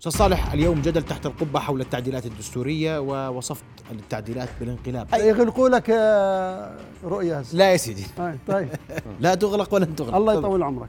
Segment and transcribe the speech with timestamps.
[0.00, 5.08] أستاذ صالح اليوم جدل تحت القبة حول التعديلات الدستورية ووصفت التعديلات بالانقلاب.
[5.14, 7.44] يغلقوا لك آه، رؤية.
[7.52, 8.04] لا يا سيدي.
[8.48, 8.68] طيب.
[9.20, 10.16] لا تغلق ولن تغلق.
[10.16, 10.88] الله يطول عمرك.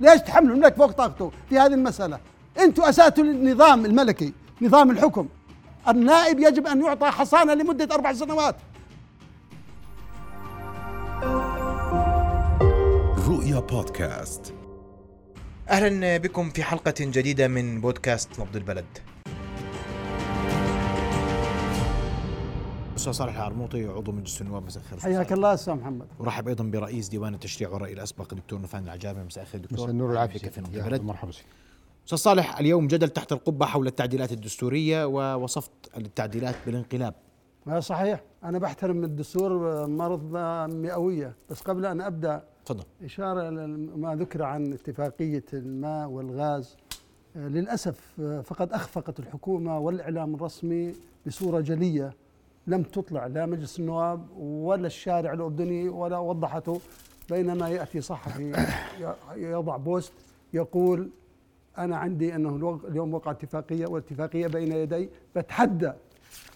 [0.00, 2.18] ليش تحملوا الملك فوق طاقته في هذه المسألة؟
[2.58, 5.28] أنتم اساتوا النظام الملكي نظام الحكم.
[5.88, 8.56] النائب يجب أن يعطى حصانة لمدة أربع سنوات.
[13.28, 14.54] رؤيا بودكاست.
[15.68, 18.84] أهلا بكم في حلقة جديدة من بودكاست نبض البلد.
[22.96, 25.00] أستاذ صالح العرموطي عضو مجلس النواب مساء الخير.
[25.00, 25.32] حياك.
[25.32, 26.06] الله أستاذ محمد.
[26.18, 29.78] ورحب أيضا برئيس ديوان التشريع والرأي الأسبق دكتور نفان العجابي مساء الخير دكتور.
[29.78, 31.46] مساء النور والعافية في نبض البلد؟ مرحبا فيك
[32.06, 37.14] أستاذ صالح اليوم جدل تحت القبة حول التعديلات الدستورية ووصفت التعديلات بالانقلاب.
[37.78, 40.36] صحيح أنا بحترم الدستور مرض
[40.74, 42.84] مئوية بس قبل أن أبدأ تفضل.
[43.04, 46.76] إشارة لما ذكر عن اتفاقية الماء والغاز.
[47.36, 50.92] آه، للأسف آه، فقد أخفقت الحكومة والإعلام الرسمي
[51.26, 52.12] بصورة جلية.
[52.66, 56.80] لم تطلع لا مجلس النواب ولا الشارع الأردني ولا وضحته.
[57.30, 58.66] بينما يأتي صحفي
[59.36, 60.12] يضع بوست
[60.52, 61.10] يقول
[61.78, 65.10] أنا عندي أنه اليوم وقع اتفاقية والاتفاقية بين يدي.
[65.36, 65.92] بتحدى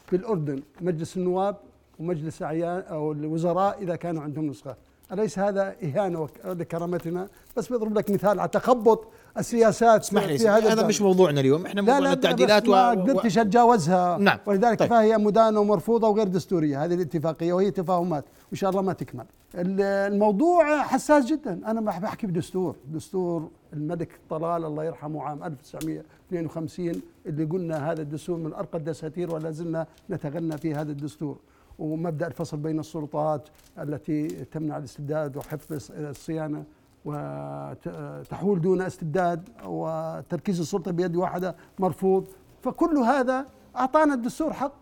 [0.07, 1.57] في الأردن مجلس النواب
[1.99, 4.77] ومجلس أعيان أو الوزراء إذا كانوا عندهم نسخة.
[5.13, 9.05] أليس هذا إهانة لكرامتنا؟ بس بضرب لك مثال على تخبط
[9.39, 10.89] السياسات اسمح لي في هذا الباب.
[10.89, 11.67] مش موضوعنا اليوم.
[11.67, 12.91] إحنا موضوعنا لا التعديلات ما و...
[12.91, 14.19] قدرتش أتجاوزها.
[14.19, 14.39] نعم.
[14.47, 14.89] ولذلك طيب.
[14.91, 16.85] فهي مدانة ومرفوضة وغير دستورية.
[16.85, 18.25] هذه الاتفاقية وهي تفاهمات.
[18.49, 19.25] وإن شاء الله ما تكمل.
[19.55, 19.81] ال-
[20.13, 21.61] الموضوع حساس جدا.
[21.67, 22.77] أنا ما بحكي بدستور.
[22.95, 29.51] دستور الملك طلال الله يرحمه عام 1952 اللي قلنا هذا الدستور من أرقى الدساتير ولا
[29.51, 31.37] زلنا نتغنى في هذا الدستور.
[31.79, 33.49] ومبدأ الفصل بين السلطات
[33.79, 36.65] التي تمنع الاستبداد وحفظ الص- الصيانة
[37.05, 42.27] وتحول دون استبداد وتركيز السلطة بيد واحدة مرفوض.
[42.63, 44.73] فكل هذا أعطانا الدستور حق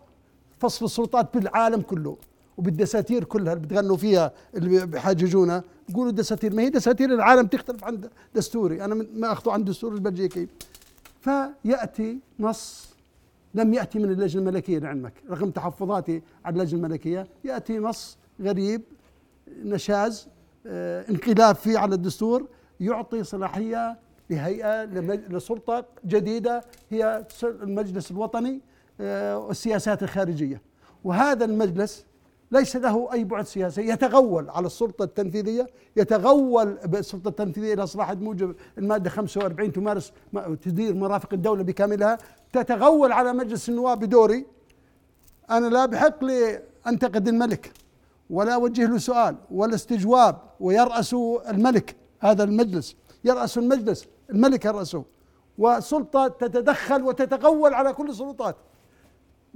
[0.59, 2.17] فصل السلطات بالعالم كله
[2.57, 5.63] وبالدساتير كلها اللي بتغنوا فيها اللي بيحاججونا.
[5.89, 8.01] بيقولوا دساتير ما هي دساتير العالم تختلف عن
[8.35, 8.85] دستوري.
[8.85, 10.47] أنا ما اخذه عن الدستور البلجيكي.
[11.21, 12.89] فيأتي نص
[13.55, 15.13] لم يأتي من اللجنة الملكية لعلمك.
[15.29, 18.81] رغم تحفظاتي على اللجنة الملكية يأتي نص غريب
[19.63, 20.27] نشاز
[20.67, 22.47] آه، انقلاب فيه على الدستور
[22.79, 23.97] يعطي صلاحية
[24.29, 28.61] لهيئة لمج- لسلطة جديدة هي المجلس الوطني
[29.01, 30.61] آه، والسياسات الخارجية.
[31.03, 32.05] وهذا المجلس
[32.51, 33.89] ليس له أي بعد سياسي.
[33.89, 40.13] يتغول على السلطة التنفيذية يتغول بالسلطة التنفيذية إلى صلاح موجب المادة 45 تمارس
[40.61, 42.17] تدير مرافق الدولة بكاملها.
[42.53, 44.45] تتغول على مجلس النواب بدوري.
[45.49, 47.71] أنا لا بحق لي أنتقد الملك
[48.29, 51.13] ولا أوجه له سؤال ولا استجواب ويرأس
[51.49, 52.95] الملك هذا المجلس.
[53.23, 55.03] يرأس المجلس الملك يرأسه.
[55.57, 58.55] وسلطة تتدخل وتتغول على كل السلطات.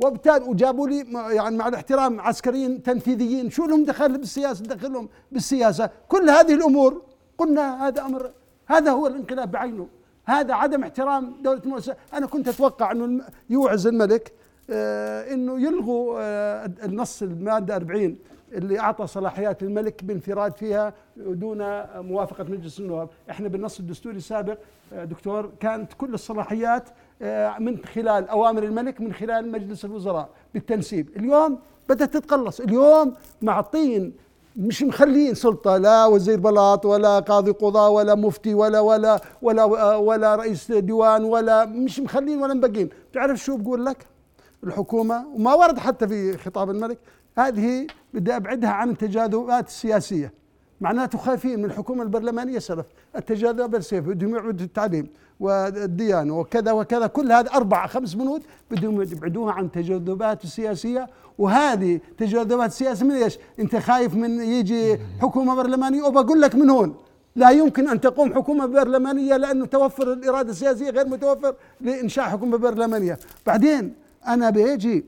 [0.05, 5.89] وبالتالي وجابوا لي يعني مع الاحترام عسكريين تنفيذيين شو لهم دخل بالسياسة؟ دخلهم بالسياسة.
[6.07, 7.01] كل هذه الأمور
[7.37, 8.31] قلنا هذا أمر
[8.67, 9.87] هذا هو الانقلاب بعينه.
[10.25, 14.31] هذا عدم احترام دولة المؤسسه أنا كنت أتوقع أنه الم- يوعز الملك
[14.69, 18.17] آه إنه يلغوا آه النص المادة 40
[18.51, 21.57] اللي أعطى صلاحيات الملك بانفراد فيها دون
[21.95, 24.57] موافقة مجلس النواب، إحنا بالنص الدستوري السابق
[24.93, 26.89] آه، دكتور كانت كل الصلاحيات
[27.59, 31.59] من خلال أوامر الملك من خلال مجلس الوزراء بالتنسيب، اليوم
[31.89, 34.13] بدأت تتقلص، اليوم معطين
[34.55, 39.97] مش مخلين سلطة لا وزير بلاط ولا قاضي قضاء ولا مفتي ولا ولا ولا آه،
[39.97, 44.05] ولا رئيس ديوان ولا مش مخلين ولا مبقين، تعرف شو بقول لك؟
[44.63, 46.97] الحكومة وما ورد حتى في خطاب الملك
[47.37, 50.40] هذه بدي أبعدها عن التجاذبات السياسية.
[50.81, 52.85] معناته خايفين من الحكومة البرلمانية سلف.
[53.15, 55.07] التجاذب السياسي بدهم يبعدوا التعليم
[55.39, 57.07] والديانة وكذا وكذا.
[57.07, 63.37] كل هذه أربع خمس بنود بدهم يبعدوها عن التجاذبات السياسية وهذه تجاذبات السياسية من إيش؟
[63.59, 66.95] أنت خايف من يجي حكومة برلمانية؟ وبقول لك من هون.
[67.35, 73.19] لا يمكن أن تقوم حكومة برلمانية لأنه توفر الإرادة السياسية غير متوفر لإنشاء حكومة برلمانية،
[73.45, 73.93] بعدين
[74.27, 75.05] أنا بيجي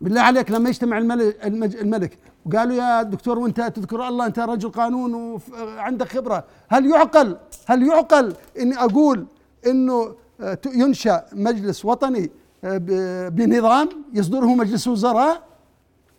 [0.00, 1.46] بالله عليك لما يجتمع الملك,
[1.80, 2.18] الملك
[2.52, 7.36] وقالوا يا دكتور وانت تذكر الله انت رجل قانون وعندك خبرة، هل يعقل؟
[7.66, 9.26] هل يعقل إني أقول
[9.66, 12.30] إنه آه، ينشأ مجلس وطني
[12.64, 15.42] آه، بنظام يصدره مجلس وزراء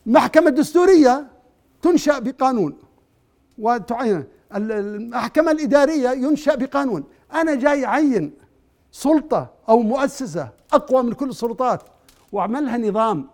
[0.05, 1.27] محكمة دستورية
[1.81, 2.73] تنشأ بقانون.
[3.59, 4.23] وتعين
[4.55, 7.03] ال- المحكمة الإدارية ينشأ بقانون.
[7.33, 8.31] أنا جاي أعين
[8.91, 11.81] سلطة أو مؤسسة أقوى من كل السلطات
[12.31, 13.27] وأعملها نظام.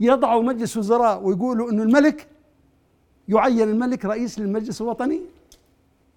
[0.00, 2.26] يضعوا مجلس وزراء ويقولوا أنه الملك
[3.28, 5.20] يعين الملك رئيس للمجلس الوطني.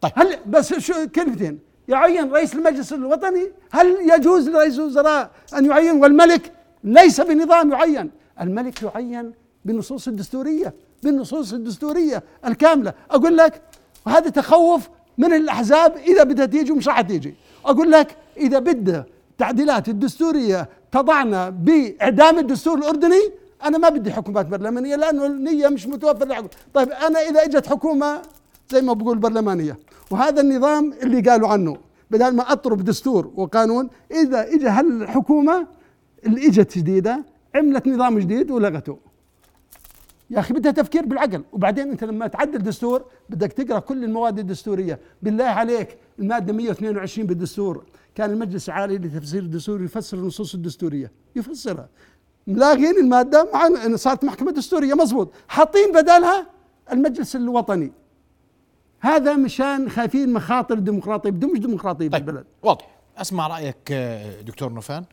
[0.01, 0.11] طيب.
[0.15, 6.51] هل بس شو كلمتين؟ يعين رئيس المجلس الوطني هل يجوز لرئيس الوزراء أن يعين؟ والملك
[6.83, 8.11] ليس بنظام يعين.
[8.41, 9.33] الملك يعين
[9.65, 10.73] بالنصوص الدستورية
[11.03, 12.93] بالنصوص الدستورية الكاملة.
[13.11, 13.61] أقول لك
[14.05, 17.33] وهذا تخوف من الأحزاب إذا بدها تيجي ومش راح تيجي.
[17.65, 23.21] أقول لك إذا بدها التعديلات الدستورية تضعنا بإعدام الدستور الأردني
[23.63, 26.49] أنا ما بدي حكومات برلمانية لأنه النية مش متوفرة.
[26.73, 28.21] طيب أنا إذا إجت حكومة
[28.69, 29.77] زي ما بقول برلمانية
[30.11, 31.77] وهذا النظام اللي قالوا عنه
[32.11, 35.67] بدل ما أطرب دستور وقانون إذا اجى هالحكومة
[36.25, 37.25] اللي إجت جديدة
[37.55, 38.97] عملت نظام جديد ولغته.
[40.29, 41.43] يا أخي بدها تفكير بالعقل.
[41.53, 44.99] وبعدين أنت لما تعدل دستور بدك تقرأ كل المواد الدستورية.
[45.21, 47.83] بالله عليك المادة 122 بالدستور.
[48.15, 51.11] كان المجلس العالي لتفسير الدستور يفسر النصوص الدستورية.
[51.35, 51.89] يفسرها.
[52.49, 56.47] ملاغين المادة مع إن صارت محكمة دستورية مزبوط حاطين بدلها
[56.91, 57.91] المجلس الوطني.
[58.99, 62.45] هذا مشان خايفين مخاطر الديمقراطيه بدون مش ديمقراطية طيب بالبلد.
[62.63, 62.95] واضح.
[63.17, 65.03] أسمع رأيك آه، دكتور نوفان.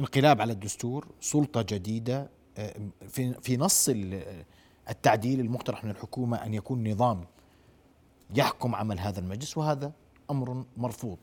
[0.00, 2.28] انقلاب على الدستور سلطة جديدة
[2.58, 2.74] آه،
[3.08, 4.22] في في نص ال-
[4.90, 7.24] التعديل المقترح من الحكومة أن يكون نظام
[8.36, 9.92] يحكم عمل هذا المجلس وهذا
[10.30, 11.18] أمر مرفوض.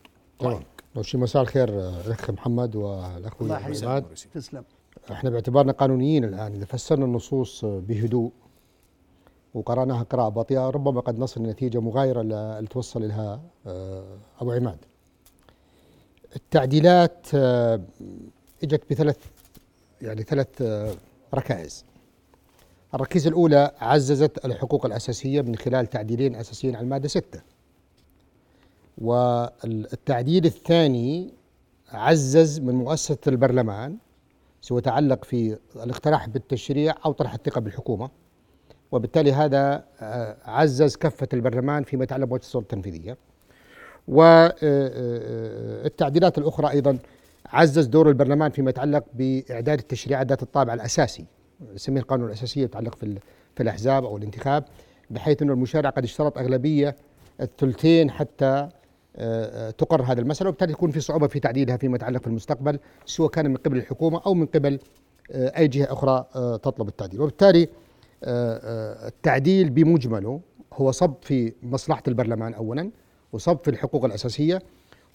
[0.96, 4.00] لو شي مساء الخير آه، الأخ محمد والاخوي الله
[4.34, 4.64] تسلم.
[5.12, 6.54] إحنا باعتبارنا قانونيين الآن.
[6.54, 8.32] إذا فسرنا النصوص بهدوء
[9.54, 14.78] وقرأناها قراءة بطيئة ربما قد نصل لنتيجة مغايرة اللي توصل لها آه، أبو عماد.
[16.36, 17.82] التعديلات آه،
[18.64, 19.18] إجت بثلاث
[20.02, 20.94] يعني ثلاث آه،
[21.34, 21.86] ركائز.
[22.94, 27.42] الركيزة الأولى عززت الحقوق الأساسية من خلال تعديلين أساسيين على المادة ستة.
[28.98, 31.34] والتعديل الثاني
[31.90, 33.98] عزز من مؤسسة البرلمان
[34.64, 38.10] سوى يتعلق في الاقتراح بالتشريع أو طرح الثقة بالحكومة.
[38.92, 43.18] وبالتالي هذا آه، عزز كفة البرلمان فيما يتعلق بوجه السلطة التنفيذية.
[44.08, 45.18] والتعديلات
[46.38, 46.98] الأخرى أيضا
[47.46, 51.26] عزز دور البرلمان فيما يتعلق بإعداد التشريعات ذات الطابع الأساسي
[51.74, 53.18] نسميه القانون الأساسي يتعلق في,
[53.56, 54.64] في الأحزاب أو الانتخاب
[55.10, 56.96] بحيث أن المشارع قد اشترط أغلبية
[57.42, 58.70] الثلثين حتى آه، آه،
[59.78, 63.50] تقر هذه المسألة وبالتالي يكون في صعوبة في تعديلها فيما يتعلق في المستقبل سواء كان
[63.50, 64.80] من قبل الحكومة أو من قبل
[65.32, 67.22] آه، أي جهة أخرى آه، تطلب التعديل.
[67.22, 67.70] وبالتالي
[68.24, 70.42] آه، التعديل بمجمله
[70.74, 72.92] هو صب في مصلحة البرلمان أولا
[73.34, 74.62] وصب في الحقوق الأساسية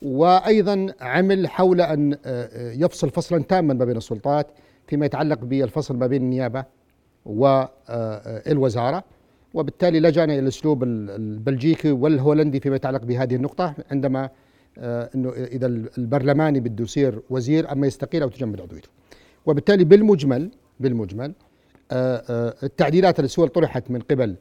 [0.03, 2.17] وأيضا عمل حول أن
[2.55, 4.47] يفصل فصلا تاما ما بين السلطات
[4.87, 6.65] فيما يتعلق بالفصل ما بين النيابة
[7.27, 9.05] والوزارة
[9.55, 14.31] وبالتالي لجأنا إلى الأسلوب ال- البلجيكي والهولندي فيما يتعلق بهذه النقطة عندما
[14.79, 15.67] آه، أنه إذا
[15.99, 18.89] البرلماني بده يصير وزير أما يستقيل أو تجمد عضويته.
[19.47, 20.51] وبالتالي بالمجمل
[20.81, 21.33] بالمجمل
[21.93, 24.37] آه، آه، التعديلات سواء طرحت من قبل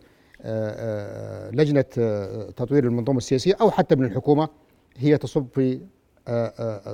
[1.53, 1.81] لجنة
[2.57, 4.49] تطوير المنظومة السياسية أو حتى من الحكومة
[4.97, 5.79] هي تصب في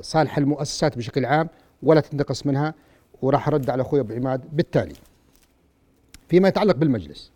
[0.02, 1.50] صالح المؤسسات بشكل عام
[1.84, 2.74] ولا تنتقص منها
[3.22, 4.94] وراح أرد على أخوي أبو عماد بالتالي.
[6.30, 7.32] فيما يتعلق بالمجلس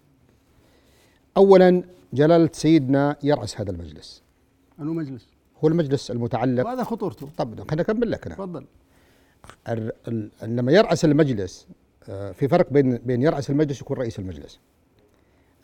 [1.37, 4.21] أولا جلالة سيدنا يرأس هذا المجلس.
[4.79, 5.27] انه مجلس؟
[5.63, 6.65] هو المجلس المتعلق.
[6.65, 7.29] وهذا خطورته.
[7.37, 8.65] طب خليني أكمل لك تفضل.
[10.43, 11.67] لما يرأس المجلس
[12.09, 14.59] آه، في فرق بين بين يرأس المجلس ويكون رئيس المجلس.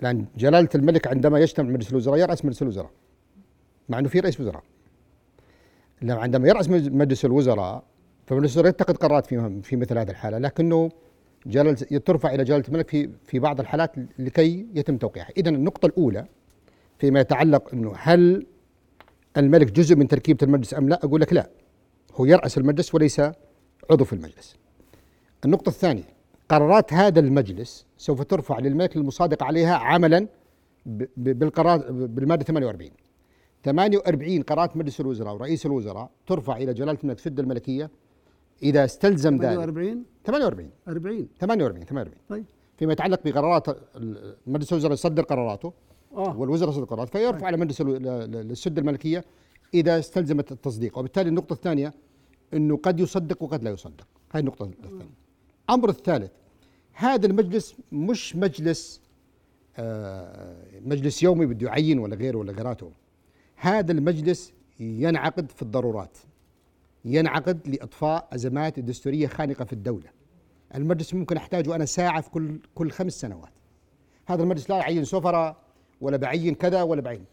[0.02, 2.90] لأن جلالة الملك عندما يجتمع مجلس الوزراء يرأس مجلس الوزراء
[3.90, 4.64] مع أنه في رئيس وزراء.
[6.02, 7.84] لما عندما يرأس مج- مجلس الوزراء
[8.28, 10.92] فمجلس الوزراء يتخذ قرارات في في مثل هذه الحالة لكنه
[11.45, 11.73] جلالة
[12.06, 15.30] ترفع إلى جلالة الملك في في بعض الحالات لكي يتم توقيعها.
[15.38, 16.26] إذا النقطة الأولى
[17.00, 18.45] فيما يتعلق أنه هل
[19.38, 21.50] الملك جزء من تركيبة المجلس أم لا؟ أقول لك لا.
[22.16, 23.21] هو يرأس المجلس وليس
[23.92, 24.56] عضو في المجلس.
[25.45, 26.04] النقطة الثانية
[26.50, 30.28] قرارات هذا المجلس سوف ترفع للملك المصادق عليها عملا
[31.18, 32.92] بالقرار بالمادة 48
[33.64, 37.90] 48 قرارات مجلس الوزراء ورئيس الوزراء ترفع إلى جلالة الملك سد الملكية
[38.64, 39.56] إذا استلزم ذلك.
[39.56, 42.46] 48 48 40 48 48 طيب.
[42.78, 43.78] فيما يتعلق بقرارات
[44.48, 45.74] مجلس الوزراء يصدر قراراته.
[46.14, 46.38] آه.
[46.38, 49.26] والوزراء يصدر قرارات فيرفع على مجلس للسد الملكية
[49.74, 50.98] إذا استلزمت التصديق.
[50.98, 51.94] وبالتالي النقطة الثانية
[52.54, 54.08] إنه قد يصدق وقد لا يصدق.
[54.32, 55.10] هاي النقطة الثانية.
[55.70, 56.32] الأمر الثالث
[56.94, 59.02] هذا المجلس مش مجلس
[59.78, 60.56] آه
[60.86, 62.92] مجلس يومي بده يعين ولا غيره ولا غيراته.
[63.56, 66.18] هذا المجلس ينعقد في الضرورات.
[67.06, 70.10] ينعقد لإطفاء أزمات دستورية خانقة في الدولة.
[70.76, 73.52] المجلس ممكن أحتاجه أنا ساعة في كل كل خمس سنوات.
[74.26, 75.57] هذا المجلس لا يعين سفراء
[76.02, 77.26] ولا بعين كذا ولا بعين.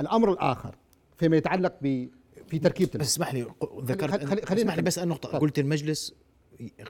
[0.00, 0.74] الأمر الآخر
[1.16, 2.08] فيما يتعلق ب
[2.46, 3.46] في تركيبه بس اسمح لي
[3.82, 4.82] ذكرت خلي- خلي- خلينا اسمح لي.
[4.82, 5.40] بس النقطة تفضل.
[5.40, 6.14] قلت المجلس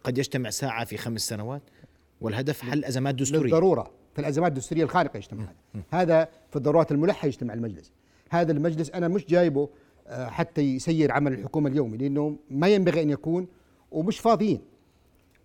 [0.05, 1.63] قد يجتمع ساعة في خمس سنوات
[2.21, 3.45] والهدف حل أزمات دستورية.
[3.45, 5.83] للضرورة في الأزمات الدستورية الخارقه يجتمع هذا.
[5.91, 7.93] هذا في الضرورات الملحة يجتمع المجلس.
[8.31, 9.69] هذا المجلس أنا مش جايبه
[10.11, 13.47] حتى يسير عمل الحكومة اليومي لأنه ما ينبغي أن يكون
[13.91, 14.61] ومش فاضيين.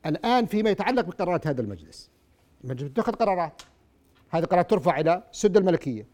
[0.05, 2.09] الآن فيما يتعلق بقرارات هذا المجلس
[2.63, 3.61] المجلس ياخذ قرارات.
[4.29, 6.07] هذه قرارات ترفع إلى سد الملكية.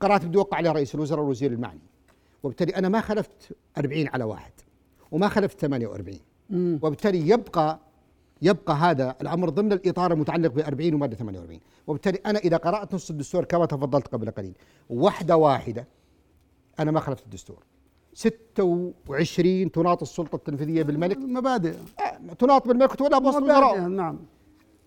[0.00, 1.80] قرارات بده يوقع عليها رئيس الوزراء والوزير المعني.
[2.42, 4.52] وبالتالي أنا ما خلفت 40 على واحد
[5.10, 6.18] وما خلفت 48
[6.82, 7.78] وبالتالي يبقى
[8.42, 13.10] يبقى هذا الأمر ضمن الإطار المتعلق ب 40 وماده 48 وبالتالي أنا إذا قرأت نص
[13.10, 14.54] الدستور كما تفضلت قبل قليل
[14.90, 15.86] وحده واحدة
[16.80, 17.62] أنا ما خلفت الدستور.
[18.14, 21.18] 26 تناط السلطة التنفيذية بالملك.
[21.18, 21.74] مبادئ.
[22.00, 24.18] آه، تناط بالملك بوسط مبادئ الوزراء نعم.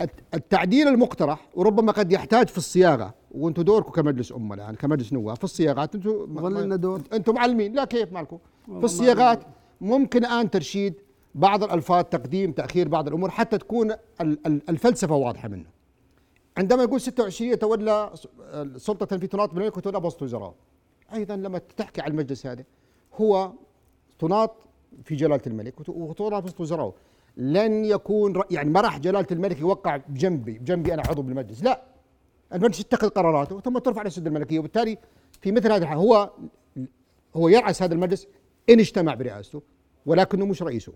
[0.01, 3.13] الت- التعديل المقترح وربما قد يحتاج في الصياغة.
[3.31, 5.95] وأنتم دوركم كمجلس أمة الآن كمجلس نواب في الصياغات.
[5.95, 7.01] أنتم دور.
[7.13, 7.73] أنتم معلمين.
[7.73, 9.43] لا كيف مالكم؟ في الصياغات
[9.81, 10.93] ممكن الآن ترشيد
[11.35, 15.65] بعض الألفاظ تقديم تأخير بعض الأمور حتى تكون ال- ال- الفلسفة واضحة منه.
[16.57, 18.11] عندما يقول 26 يتولى
[18.53, 20.53] السلطة التنفيذية تناط بالملك وتولى بوسط الوزراء
[21.13, 22.63] أيضا لما تحكي على المجلس هذا
[23.17, 23.51] هو
[24.19, 24.55] تناط
[25.03, 25.79] في جلالة الملك.
[25.79, 26.93] وت- وتناط بوسط وزراء
[27.37, 31.63] لن يكون يعني ما راح جلالة الملك يوقع بجنبي بجنبي أنا عضو بالمجلس.
[31.63, 31.83] لا.
[32.53, 34.59] المجلس يتخذ قراراته ثم ترفع للسد الملكية.
[34.59, 34.97] وبالتالي
[35.41, 36.31] في مثل هذه الحال هو
[37.35, 38.27] هو يرأس هذا المجلس
[38.69, 39.61] إن اجتمع برئاسته
[40.05, 40.93] ولكنه مش رئيسه.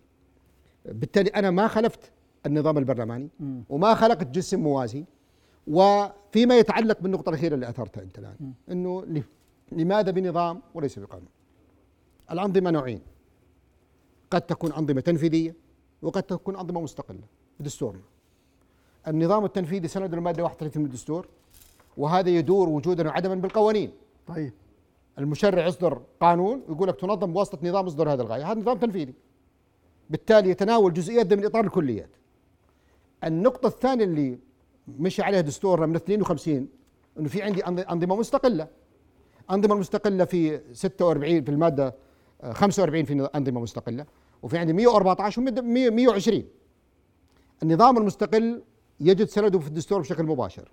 [0.86, 2.12] بالتالي أنا ما خلفت
[2.46, 3.30] النظام البرلماني
[3.70, 5.06] وما خلقت جسم موازي
[5.68, 9.24] وفيما يتعلق بالنقطة الأخيرة اللي أثرتها أنت الآن إنه ل-
[9.72, 11.28] لماذا بنظام وليس بقانون؟
[12.32, 13.02] الأنظمة نوعين.
[14.32, 15.56] قد تكون أنظمة تنفيذية
[16.02, 17.24] وقد تكون أنظمة مستقلة.
[17.60, 18.02] بدستورنا
[19.08, 21.28] النظام التنفيذي سند المادة 31 من الدستور
[21.98, 23.92] وهذا يدور وجودا وعدما بالقوانين.
[24.28, 24.54] طيب.
[25.20, 28.52] المشرع يصدر قانون ويقول لك تنظم بواسطه نظام يصدر هذا الغاية.
[28.52, 29.14] هذا نظام تنفيذي.
[30.10, 32.10] بالتالي يتناول جزئيات ضمن إطار الكليات.
[33.24, 34.40] النقطة الثانية اللي
[34.88, 36.68] مشي عليها دستورنا من 52
[37.20, 38.68] إنه في عندي أنظمة مستقلة.
[39.52, 41.96] أنظمة مستقلة في 46 في المادة
[42.44, 44.06] 45 في انظمه مستقلة
[44.44, 46.44] وفي عندي 114 و 120
[47.64, 48.62] النظام المستقل
[49.00, 50.72] يجد سنده في الدستور بشكل مباشر.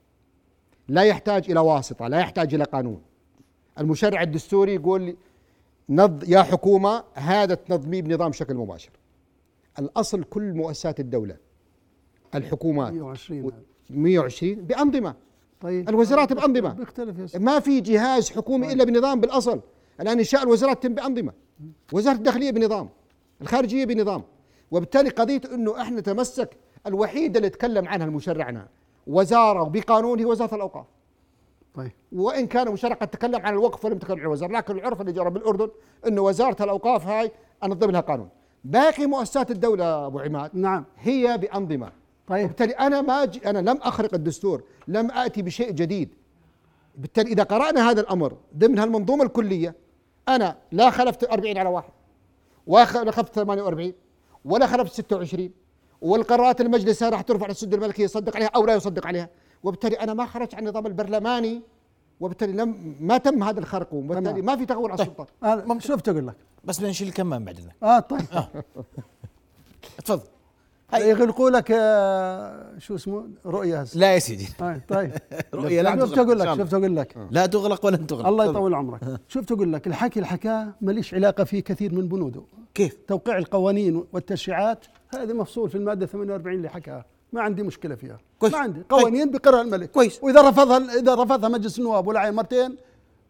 [0.89, 3.03] لا يحتاج إلى واسطة لا يحتاج إلى قانون.
[3.79, 5.17] المشرع الدستوري يقول
[5.89, 8.91] نض يا حكومة هذا تنظميه بنظام بشكل مباشر.
[9.79, 11.37] الأصل كل مؤسسات الدولة
[12.35, 13.63] الحكومات 120 هذا.
[13.91, 15.15] 120 بأنظمة.
[15.61, 15.89] طيب.
[15.89, 16.73] الوزارات بأنظمة.
[16.73, 17.37] بيختلف.
[17.37, 19.61] ما في جهاز حكومي إلا بنظام بالأصل.
[20.01, 21.33] الآن إنشاء الوزارات تم بأنظمة.
[21.93, 22.89] وزارة الداخلية بنظام
[23.43, 24.23] الخارجية بنظام.
[24.71, 28.69] وبالتالي قضية إنه إحنا نتمسك الوحيده اللي تكلم عنها المشرع عنها
[29.07, 30.87] وزارة وبقانون هي وزاره الأوقاف.
[31.75, 31.93] طيب.
[32.13, 35.31] وإن كان المشرع قد تكلم عن الوقف ولم يتكلم عن الوزارة لكن العرف اللي جرى
[35.31, 35.69] بالأردن
[36.07, 37.33] إنه وزارة الأوقاف هاي
[37.65, 38.29] انظم لها قانون.
[38.65, 40.85] باقي مؤسسات الدولة أبو عماد نعم.
[40.99, 41.93] هي بأنظمة.
[42.27, 42.47] طيب.
[42.47, 46.15] بالتالي أنا ما أجي أنا لم أخرق الدستور لم اتي بشيء جديد.
[46.97, 49.75] بالتالي إذا قرأنا هذا الأمر ضمن هالمنظومه الكلية
[50.29, 51.93] أنا لا خلفت 40 على واحد
[52.67, 53.93] ولا خلفت 48
[54.45, 55.51] ولا خلفت 26
[56.01, 59.29] والقرارات المجلس راح ترفع للسد الملكي يصدق عليها أو لا يصدق عليها.
[59.63, 61.63] وبالتالي أنا ما خرجت عن النظام البرلماني
[62.21, 64.43] وبالتالي لم ما تم هذا الخرق وبالتالي.
[64.43, 65.27] ما في تغول على السلطة.
[65.43, 68.21] أنا شفت أقول لك؟ بس بدنا نشيل الكمام بعد اذنك آه طيب.
[70.05, 70.23] تفضل.
[70.23, 70.38] هاي
[70.95, 74.49] يغلقوا لك آه، شو اسمه؟ هسه لا يا سيدي.
[74.61, 75.13] آه طيب.
[75.55, 76.65] رؤية لا شفت تغلق أقول لك.
[76.65, 77.17] شفت أقول لك.
[77.31, 78.27] لا تغلق ولن تغلق.
[78.27, 78.45] الله.
[78.45, 79.01] يطول عمرك.
[79.29, 82.43] شفت أقول لك الحكي الحكاه ماليش علاقة فيه كثير من بنوده.
[82.75, 87.05] كيف؟ توقيع القوانين والتشريعات هذا مفصول في المادة 48 اللي حكاها.
[87.33, 88.19] ما عندي مشكلة فيها.
[88.39, 88.53] كويس.
[88.53, 88.83] ما عندي.
[88.89, 89.91] قوانين بقرار الملك.
[89.91, 90.19] كويس.
[90.23, 92.77] وإذا رفضها إذا رفضها مجلس النواب ولا مرتين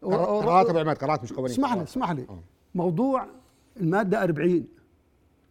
[0.01, 1.51] قرارات ابو عماد قرارات مش قوانين.
[1.51, 2.25] اسمح لي اسمح لي.
[2.75, 3.25] موضوع
[3.79, 4.65] المادة 40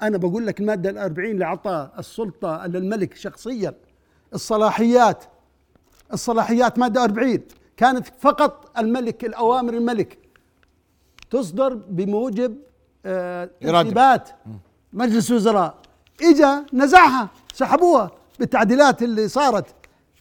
[0.03, 3.75] أنا بقول لك المادة ال 40 اللي أعطى السلطة للملك شخصيا.
[4.35, 5.25] الصلاحيات
[6.13, 7.39] الصلاحيات مادة 40
[7.77, 10.19] كانت فقط الملك الأوامر الملك.
[11.31, 12.57] تصدر بموجب
[13.07, 13.51] آه،.
[13.61, 14.29] ترتيبات.
[14.93, 15.75] مجلس وزراء
[16.23, 19.67] إجا نزعها سحبوها بالتعديلات اللي صارت.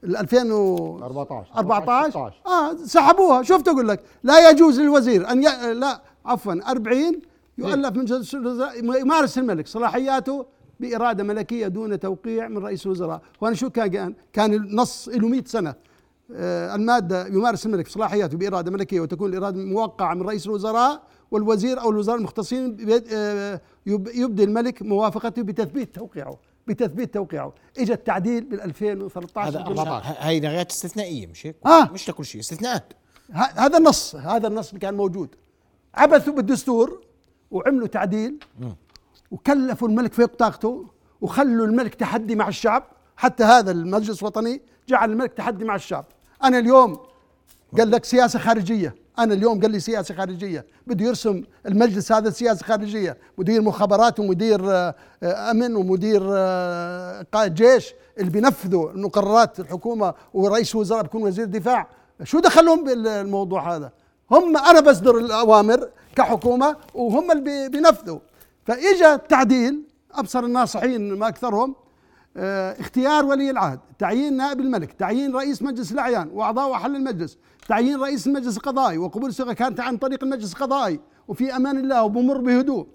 [0.03, 3.43] ال 2014 14 14 آه سحبوها.
[3.43, 5.73] شفت أقول لك لا يجوز للوزير أن ي...
[5.73, 7.21] لا عفوا 40
[7.57, 9.67] يؤلف من مجلس الوزراء يمارس الملك.
[9.67, 10.45] صلاحياته
[10.79, 13.21] بإرادة ملكية دون توقيع من رئيس الوزراء.
[13.41, 15.75] وأنا شو كان كان النص له 100 سنة.
[16.35, 21.89] آه، المادة يمارس الملك صلاحياته بإرادة ملكية وتكون الإرادة موقعة من رئيس الوزراء والوزير أو
[21.89, 22.77] الوزراء المختصين
[23.13, 27.53] آه، يب- يبدي الملك موافقته بتثبيت توقيعه بتثبيت توقيعه.
[27.79, 29.63] اجى التعديل بال 2013 هذا
[30.19, 31.91] هاي نغايات استثنائية مش هيك؟ آه.
[31.93, 32.93] مش لكل شيء استثناءات.
[33.33, 35.35] هذا النص هذا النص اللي كان موجود.
[35.95, 37.01] عبثوا بالدستور
[37.51, 38.39] وعملوا تعديل
[39.31, 40.85] وكلفوا الملك فوق طاقته
[41.21, 42.83] وخلوا الملك تحدي مع الشعب.
[43.17, 46.05] حتى هذا المجلس الوطني جعل الملك تحدي مع الشعب.
[46.43, 46.99] أنا اليوم
[47.77, 48.95] قال لك سياسة خارجية.
[49.19, 50.65] أنا اليوم قال لي سياسة خارجية.
[50.87, 53.17] بده يرسم المجلس هذا سياسة خارجية.
[53.37, 60.75] مدير مخابرات ومدير آه، آه، أمن ومدير آه، قائد جيش اللي بينفذوا مقررات الحكومة ورئيس
[60.75, 61.87] وزراء بيكون وزير دفاع.
[62.23, 63.91] شو دخلهم بالموضوع هذا؟
[64.31, 68.19] هم أنا بصدر الأوامر كحكومة وهم اللي بي- بينفذوا.
[68.65, 71.75] فإجا التعديل أبصر الناصحين ما أكثرهم
[72.37, 77.99] آه، اختيار ولي العهد تعيين نائب الملك تعيين رئيس مجلس الأعيان وأعضاء وحل المجلس تعيين
[78.01, 82.87] رئيس المجلس القضائي وقبول الصيغة كانت عن طريق المجلس القضائي وفي أمان الله وبمر بهدوء.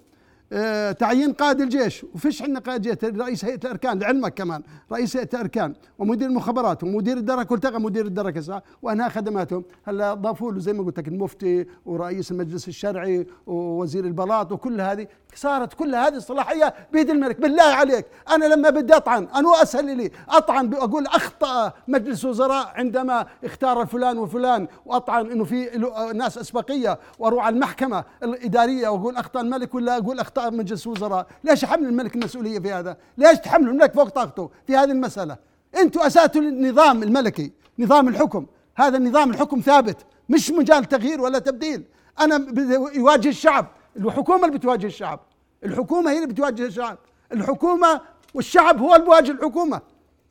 [0.99, 2.05] تعيين قائد الجيش.
[2.15, 4.63] وفيش عندنا قائد جيش رئيس هيئة الأركان لعلمك كمان.
[4.91, 9.63] رئيس هيئة الأركان ومدير المخابرات ومدير الدرك والتقى مدير الدرك هسه وانهى خدماتهم.
[9.85, 15.07] هلا ضافوا له زي ما قلت لك المفتي ورئيس المجلس الشرعي ووزير البلاط وكل هذه.
[15.35, 17.41] صارت كل هذه الصلاحية بيد الملك.
[17.41, 18.05] بالله عليك.
[18.31, 24.17] أنا لما بدي أطعن أنا اسهل لي أطعن أقول أخطأ مجلس وزراء عندما اختار فلان
[24.17, 24.67] وفلان.
[24.85, 25.69] وأطعن إنه في
[26.15, 26.99] ناس أسبقية.
[27.19, 32.15] وأروح على المحكمة الإدارية وأقول أخطأ الملك ولا أقول أخطأ مجلس وزراء ليش يحمل الملك
[32.15, 35.37] المسؤولية في هذا؟ ليش تحمل الملك فوق طاقته في هذه المسألة؟
[35.77, 38.45] أنتم أساتوا النظام الملكي نظام الحكم.
[38.75, 39.97] هذا النظام الحكم ثابت
[40.29, 41.83] مش مجال تغيير ولا تبديل.
[42.19, 42.47] أنا
[42.95, 43.67] يواجه الشعب.
[43.97, 45.19] الحكومة اللي بتواجه الشعب.
[45.63, 46.97] الحكومة هي اللي بتواجه الشعب.
[47.33, 48.01] الحكومة
[48.33, 49.81] والشعب هو اللي بيواجه الحكومة.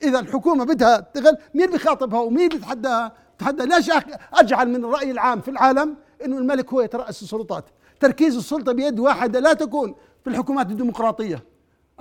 [0.02, 3.90] إذا الحكومة بدها تغل مين بيخاطبها ومين بيتحداها؟ تحدى ليش
[4.35, 7.64] أجعل من الرأي العام في العالم إنه الملك هو يترأس السلطات؟
[8.03, 9.95] تركيز السلطة بيد واحدة لا تكون
[10.25, 11.43] في الحكومات الديمقراطية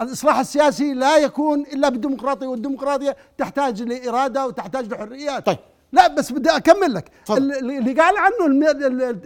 [0.01, 5.57] الإصلاح السياسي لا يكون إلا بالديمقراطية والديمقراطية تحتاج لإرادة وتحتاج لحريات طيب.
[5.91, 7.37] لا بس بدي أكمل لك تفضل.
[7.51, 8.45] ال- اللي قال عنه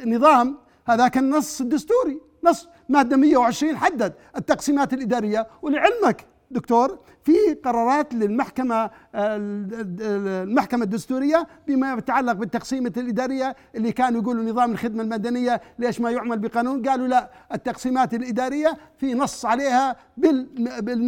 [0.03, 7.33] النظام هذا كان نص الدستوري نص مادة 120 حدد التقسيمات الإدارية ولعلمك دكتور في
[7.63, 8.91] قرارات للمحكمة ال-
[9.73, 16.11] ال- المحكمة الدستورية بما يتعلق بالتقسيمه الإدارية اللي كانوا يقولوا نظام الخدمة المدنية ليش ما
[16.11, 16.81] يعمل بقانون.
[16.89, 20.47] قالوا لا التقسيمات الإدارية في نص عليها بال
[20.81, 21.03] بال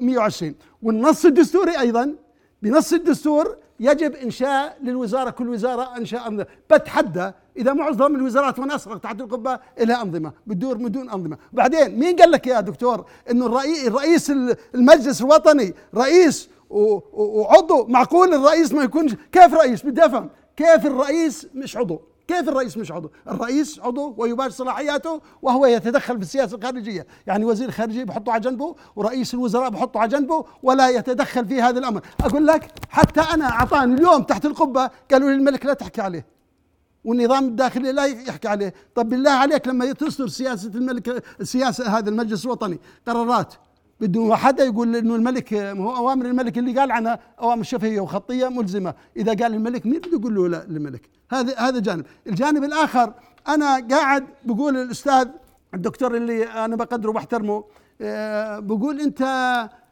[0.00, 2.14] 120 والنص الدستوري أيضا
[2.62, 8.98] بنص الدستور يجب إنشاء للوزارة كل وزارة إنشاء انظمه بتحدى إذا معظم الوزارات وأنا اسرق
[8.98, 11.38] تحت القبة لها أنظمة بتدور من دون أنظمة.
[11.52, 14.32] بعدين مين قال لك يا دكتور إنه الرئيس الرئيس
[14.74, 20.30] المجلس الوطني رئيس وعضو؟ معقول الرئيس ما يكونش؟ كيف رئيس؟ بدي أفهم.
[20.56, 26.22] كيف الرئيس مش عضو؟ كيف الرئيس مش عضو؟ الرئيس عضو ويباشر صلاحياته وهو يتدخل في
[26.22, 31.46] السياسة الخارجية، يعني وزير الخارجيه بحطه على جنبه ورئيس الوزراء بحطه على جنبه ولا يتدخل
[31.46, 35.72] في هذا الأمر، أقول لك حتى أنا أعطاني اليوم تحت القبة قالوا لي الملك لا
[35.72, 36.37] تحكي عليه.
[37.04, 42.44] والنظام الداخلي لا يحكي عليه، طب بالله عليك لما تصدر سياسة الملك السياسة هذا المجلس
[42.44, 43.54] الوطني قرارات
[44.00, 48.94] بدون حدا يقول إنه الملك هو أوامر الملك اللي قال عنها أوامر شفهية وخطية ملزمة،
[49.16, 53.14] إذا قال الملك مين بده يقول له لا للملك؟ هذا هذا جانب، الجانب الآخر
[53.48, 55.28] أنا قاعد بقول الأستاذ
[55.74, 57.64] الدكتور اللي أنا بقدره وبحترمه
[58.00, 59.22] آه، بقول أنت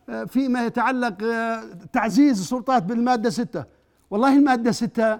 [0.08, 3.64] آه، فيما يتعلق آه، تعزيز السلطات بالمادة ستة،
[4.10, 5.18] والله المادة ستة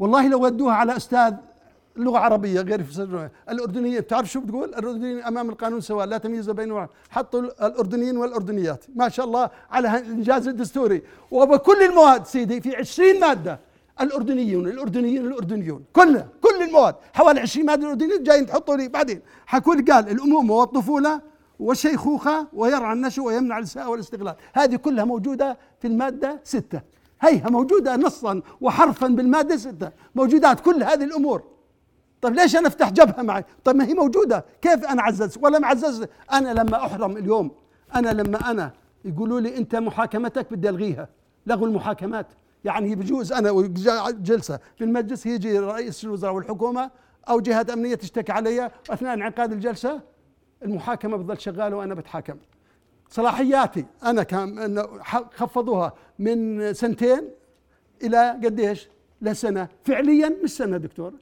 [0.00, 1.34] والله لو ودوها على أستاذ
[1.96, 6.86] لغة عربية غير في الأردنية بتعرف شو بتقول؟ الأردنيين أمام القانون سواء لا تمييز بين
[7.10, 8.84] حطوا الأردنيين والأردنيات.
[8.94, 11.02] ما شاء الله على الإنجاز الدستوري.
[11.30, 13.60] وبكل المواد سيدي في 20 مادة.
[14.00, 15.84] الأردنيون الأردنيين الأردنيون.
[15.92, 16.94] كلها كل المواد.
[17.12, 19.20] حوالي 20 مادة الأردنيين جايين تحطوا لي بعدين.
[19.46, 21.20] حكوا لي قال الأمومة والطفولة
[21.60, 24.34] والشيخوخة ويرعى النشو ويمنع الإساءة والاستغلال.
[24.52, 26.80] هذه كلها موجودة في المادة ستة.
[27.20, 29.90] هيها موجودة نصا وحرفا بالمادة ستة.
[30.14, 31.42] موجودات كل هذه الأمور.
[32.22, 36.06] طيب ليش أنا أفتح جبهة معي؟ طيب ما هي موجودة، كيف أنا عزز ولا معزز؟
[36.32, 37.50] أنا لما أحرم اليوم
[37.94, 38.72] أنا لما أنا
[39.04, 41.08] يقولوا لي أنت محاكمتك بدي ألغيها،
[41.46, 42.26] لغوا المحاكمات،
[42.64, 43.60] يعني بجوز أنا
[44.10, 46.90] جلسة في المجلس يجي رئيس الوزراء والحكومة
[47.28, 50.00] أو جهات أمنية تشتكي علي أثناء انعقاد الجلسة.
[50.62, 52.36] المحاكمة بتظل شغالة وأنا بتحاكم.
[53.10, 54.82] صلاحياتي أنا كان
[55.36, 57.28] خفضوها من سنتين
[58.02, 58.88] إلى قديش؟
[59.22, 61.12] لسنة، فعليا مش سنة دكتور.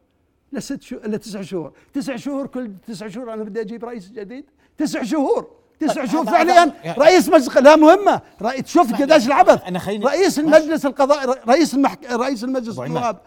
[0.53, 4.45] لست شهور لتسع شهور، تسع شهور كل تسع شهور أنا بدي أجيب رئيس جديد،
[4.79, 5.47] تسع شهور.
[5.81, 8.21] تسع طيب، شهور فعليا يعني- رئيس مجلس لا مهمة.
[8.43, 9.63] رئيس شوف قديش العبث.
[9.67, 10.39] أنا خليني- رئيس.
[10.39, 12.13] المجلس القضاء رئيس المحك...
[12.13, 12.79] رئيس المجلس.
[12.79, 13.21] النواب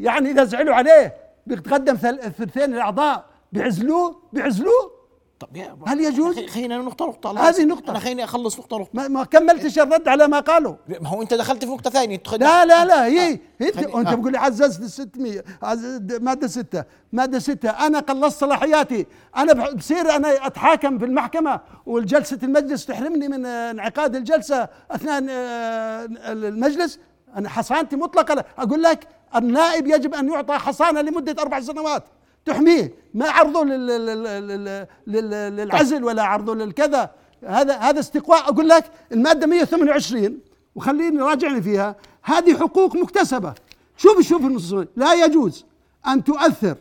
[0.00, 1.14] يعني إذا زعلوا عليه
[1.46, 3.24] بيتقدم ثل- ثلثين الأعضاء.
[3.52, 4.97] بيعزلوه بيعزلوه.
[5.40, 7.64] طب يا هل يجوز؟ خلينا نقطة نقطة هذه.
[7.64, 7.90] نقطة.
[7.90, 11.34] أنا خليني أخلص نقطة نقطة ما, ما كملتش الرد على ما قالوا ما هو أنت
[11.34, 14.14] دخلت في نقطة ثانية لا لا لا هي خلي- أنت آه.
[14.14, 19.06] بتقول لي عززت 600 عز- مادة 6 مادة 6 أنا قلصت صلاحياتي
[19.52, 26.04] بح- بصير أنا أتحاكم في المحكمة والجلسة المجلس تحرمني من آه، انعقاد الجلسة أثناء آه،
[26.32, 26.98] المجلس
[27.36, 28.44] أنا حصانتي مطلقة لا.
[28.58, 32.04] أقول لك النائب يجب أن يعطى حصانة لمدة أربع سنوات
[32.44, 32.94] تحميه.
[33.14, 37.10] ما عرضه لل- لل- لل- لل- للعزل ولا عرضه للكذا.
[37.44, 38.40] هذا هذا استقواء.
[38.48, 40.40] أقول لك المادة 128
[40.74, 41.96] وخليني راجعني فيها.
[42.22, 43.54] هذه حقوق مكتسبة.
[43.96, 45.64] شوف شوف النصوص لا يجوز
[46.08, 46.76] أن تؤثر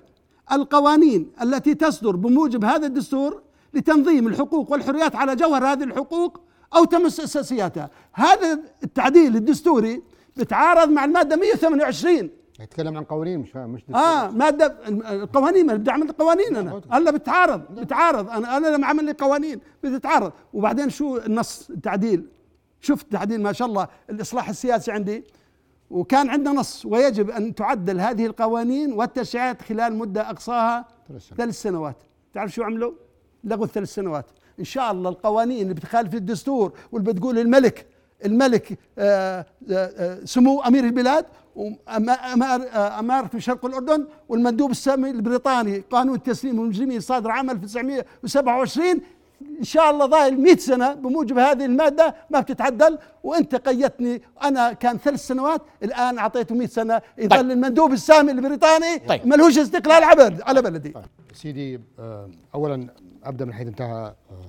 [0.52, 3.41] القوانين التي تصدر بموجب هذا الدستور
[3.74, 6.39] لتنظيم الحقوق والحريات على جوهر هذه الحقوق
[6.76, 7.89] أو تمس أساسياتها.
[8.13, 10.02] هذا التعديل الدستوري
[10.38, 13.96] بتعارض مع المادة 128 يتكلم عن قوانين مش مش دستور.
[13.96, 16.82] آه مادة القوانين ما بدي أعمل قوانين أنا.
[16.91, 20.32] هلا بتعارض بتعارض أنا أنا لما أعمل لي قوانين بتتعارض.
[20.54, 22.26] وبعدين شو النص التعديل؟
[22.82, 25.24] شفت التعديل ما شاء الله الإصلاح السياسي عندي؟
[25.89, 26.86] وكان عندنا نص.
[26.86, 30.86] ويجب أن تعدل هذه القوانين والتشريعات خلال مدة أقصاها
[31.38, 31.98] ثلاث سنوات.
[32.34, 32.91] تعرف شو عملوا؟
[33.43, 34.26] لغوا الثلاث سنوات.
[34.60, 37.86] إن شاء الله القوانين اللي بتخالف الدستور واللي بتقول الملك
[38.26, 41.26] الملك آه، آه، آه، سمو أمير البلاد
[41.58, 42.62] وأمار
[43.00, 49.02] أمارة في شرق الأردن والمندوب السامي البريطاني قانون تسليم المجرمين صادر عام 1927
[49.60, 52.98] إن شاء الله ضايل 100 سنة بموجب هذه المادة ما بتتعدل.
[53.24, 57.52] وأنت قيدتني أنا كان ثلاث سنوات الآن أعطيته 100 سنة يظل طيب.
[57.52, 59.28] المندوب السامي البريطاني طيب.
[59.28, 60.89] ملهوش استقلال على على بلدي.
[60.89, 61.06] طيب.
[61.34, 62.88] سيدي آه، اولا
[63.24, 64.46] أبدأ من حيث انتهى آه،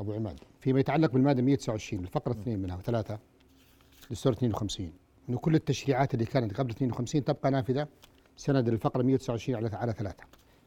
[0.00, 0.38] أبو عماد.
[0.60, 3.18] فيما يتعلق بالمادة 129 الفقرة 2 منها وثلاثة
[4.10, 4.92] دستور 52
[5.28, 7.88] إنه كل التشريعات اللي كانت قبل 52 تبقى نافذة
[8.36, 10.24] سند الفقره 129 على على ثلاثة.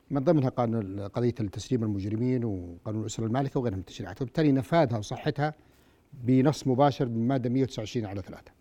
[0.10, 4.22] من ضمنها قانون قضية تسليم المجرمين وقانون الأسرة المالكة وغيرها من التشريعات.
[4.22, 5.54] وبالتالي نفاذها وصحتها
[6.14, 8.52] بنص مباشر بالماده 129 على ثلاثة.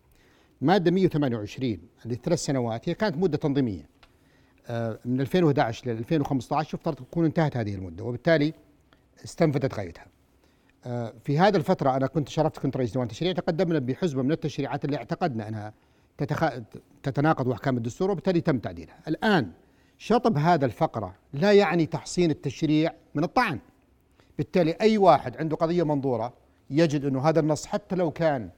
[0.61, 3.89] مادة 128 اللي ثلاث سنوات هي كانت مدة تنظيمية.
[4.69, 8.53] آه، من 2011 ل 2015 يفترض تكون انتهت هذه المدة وبالتالي
[9.25, 10.07] استنفذت غايتها.
[10.87, 14.85] آه، في هذه الفترة أنا كنت شرفت كنت رئيس ديوان تشريع تقدمنا بحزمة من التشريعات
[14.85, 15.73] اللي اعتقدنا أنها
[16.25, 16.45] تتخ...
[17.03, 18.99] تتناقض مع أحكام الدستور وبالتالي تم تعديلها.
[19.09, 19.51] الآن
[19.99, 23.59] شطب هذا الفقرة لا يعني تحصين التشريع من الطعن.
[24.39, 26.33] بالتالي أي واحد عنده قضية منظورة
[26.71, 28.51] يجد أنه هذا النص حتى لو كان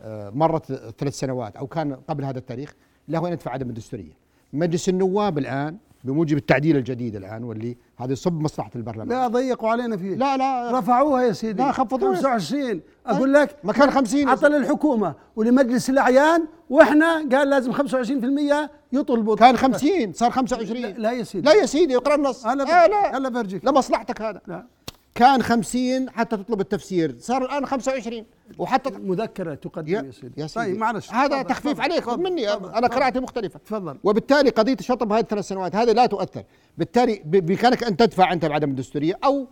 [0.00, 2.74] آه، مرت ثلاث سنوات أو كان قبل هذا التاريخ
[3.08, 4.12] له أن يدفع عدم الدستورية.
[4.52, 9.08] مجلس النواب الآن بموجب التعديل الجديد الآن واللي هذا يصب مصلحة البرلمان.
[9.08, 10.14] لا ضيقوا علينا فيه.
[10.16, 10.78] لا لا.
[10.78, 11.62] رفعوها يا سيدي.
[11.62, 12.14] لا، خفضوها.
[12.14, 19.36] 25 أقول لك مكان 50 عطى للحكومة ولمجلس الأعيان وإحنا قال لازم 25% يطلبوا.
[19.36, 21.46] كان 50 صار 25 لا, لا يا سيدي.
[21.48, 22.46] لا يا سيدي اقرأ النص.
[22.46, 23.16] هلا آه لا لا.
[23.16, 23.64] هلا برجيك.
[23.64, 24.40] لمصلحتك هذا.
[24.46, 24.66] لا.
[25.14, 27.16] كان 50 حتى تطلب التفسير.
[27.18, 28.24] صار الآن 25
[28.58, 30.02] وحتى مذكرة تقدم يا,
[30.36, 30.48] يا سيدي.
[30.54, 31.10] طيب معلش.
[31.12, 32.04] هذا تخفيف تفضل، عليك.
[32.04, 32.88] تفضل، مني أنا تفضل.
[32.88, 33.58] قراءتي مختلفة.
[33.58, 33.98] تفضل.
[34.04, 36.42] وبالتالي قضية الشطب هذه الثلاث سنوات هذه لا تؤثر.
[36.78, 39.46] بالتالي ب- بامكانك أن تدفع أنت بعدم الدستورية أو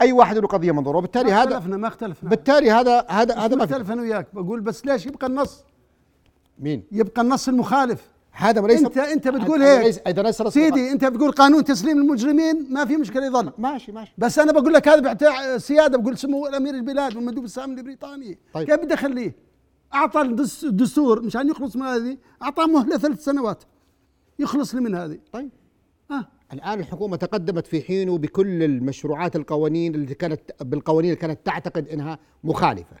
[0.00, 0.96] أي واحد له قضية منظورة.
[0.98, 2.30] وبالتالي ما هذا اختلفنا ما اختلفنا.
[2.30, 3.72] بالتالي هذا هذا هذا ما في.
[3.72, 4.26] مختلف أنا وياك.
[4.34, 5.64] بقول بس ليش يبقى النص؟
[6.58, 8.11] مين؟ يبقى النص المخالف.
[8.32, 10.48] هذا ليس انت انت بتقول هيك.
[10.48, 13.52] سيدي انت بتقول قانون تسليم المجرمين ما في مشكلة يظل.
[13.58, 14.12] ماشي ماشي.
[14.18, 18.38] بس أنا بقول لك هذا بتاع سيادة بقول سمو امير البلاد والمندوب السامي البريطاني.
[18.52, 18.66] طيب.
[18.66, 19.36] كيف بدي أخليه؟
[19.94, 23.64] أعطى الدس- الدستور مشان يخلص من هذه أعطاه مهلة ثلاث سنوات.
[24.38, 25.18] يخلص لي من هذه.
[25.32, 25.50] طيب.
[26.10, 26.26] آه.
[26.52, 32.18] الآن الحكومة تقدمت في حينه بكل المشروعات القوانين اللي كانت بالقوانين اللي كانت تعتقد أنها
[32.44, 32.96] مخالفة.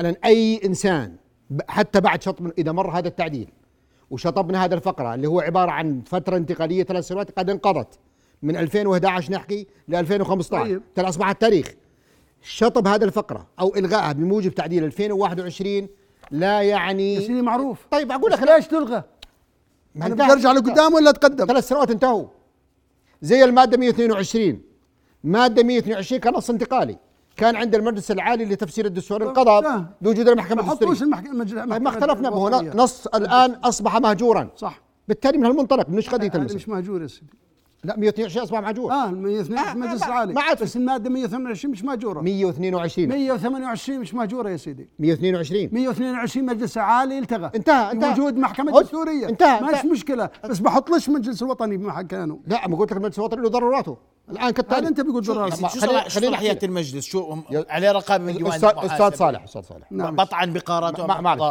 [0.00, 1.16] الآن أي إنسان
[1.50, 3.48] ب- حتى بعد شطب إذا مر هذا التعديل
[4.10, 7.98] وشطبنا هذا الفقرة اللي هو عبارة عن فترة انتقالية ثلاث سنوات قد انقضت.
[8.42, 10.82] من 2011 نحكي ل 2015 طيب.
[10.94, 11.74] ترى أصبح التاريخ.
[12.42, 15.88] شطب هذه الفقرة أو إلغائها بموجب تعديل 2021
[16.30, 17.86] لا يعني سيدي معروف.
[17.90, 19.02] طيب أقول لك ليش تلغى؟
[19.94, 22.26] ما ارجع لقدام ولا اتقدم؟ ثلاث سنوات انتهوا.
[23.22, 24.62] زي المادة 122
[25.24, 26.98] مادة 122 كان نص انتقالي.
[27.36, 29.22] كان عند المجلس العالي لتفسير الدستور
[29.60, 29.86] لا.
[30.00, 31.02] بوجود الدستورية.
[31.02, 34.48] المحكمة طيب ما اختلفنا هو نص الآن أصبح مهجورا.
[34.56, 34.80] صح.
[35.08, 37.26] بالتالي من هالمنطلق مش قضيه هذا المسلم مش مهجور يا سيدي.
[37.84, 41.72] لا 122 اصبح مهجور آه 122 آه، المجلس ما- العالي ما عاد بس المادة 128
[41.72, 44.88] مش مهجوره 122 128 مش مهجوره يا سيدي.
[44.98, 47.50] 122 122 مجلس عالي التغى.
[47.54, 48.12] انتهى انتهى.
[48.12, 48.84] وجود محكمة هد.
[48.84, 49.28] دستورية.
[49.28, 49.90] انتهى ماش انتهى.
[49.90, 50.30] مشكلة.
[50.44, 53.96] بس بحطلش مجلس الوطني بمكانه لا ما قلت لك المجلس الوطني له ضروراته
[54.30, 54.88] الآن كالتالي.
[54.88, 56.66] أنت شو ضرر شو خلي- صلاح- شو خلينا صلاحية نحكي.
[56.66, 57.36] المجلس شو
[57.68, 58.70] عليه رقابة من ديوان أستاذ
[59.16, 59.92] صالح أستاذ صالح.
[59.92, 60.16] نعم.
[60.16, 61.42] بطعن بقراراته ما معلش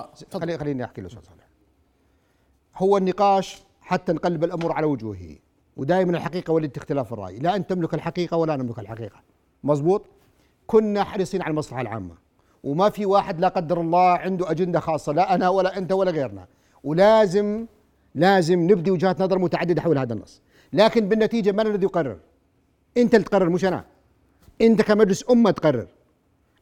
[0.60, 1.44] خليني أحكي له أستاذ صالح.
[2.78, 5.36] هو النقاش حتى نقلب الأمور على وجوهه.
[5.78, 7.40] ودائما الحقيقة ولد اختلاف الرأي.
[7.40, 9.22] لا أنت تملك الحقيقة ولا نملك الحقيقة.
[9.64, 10.06] مزبوط؟
[10.68, 12.16] كنا حريصين على المصلحة العامة.
[12.64, 16.48] وما في واحد لا قدر الله عنده أجندة خاصة لا أنا ولا أنت ولا غيرنا.
[16.84, 17.66] ولازم
[18.16, 20.42] لازم نبدي وجهات نظر متعددة حول هذا النص.
[20.74, 22.18] لكن بالنتيجة من الذي يقرر؟
[22.98, 23.86] أنت اللي تقرر مش أنا.
[24.62, 25.88] أنت كمجلس أمة تقرر.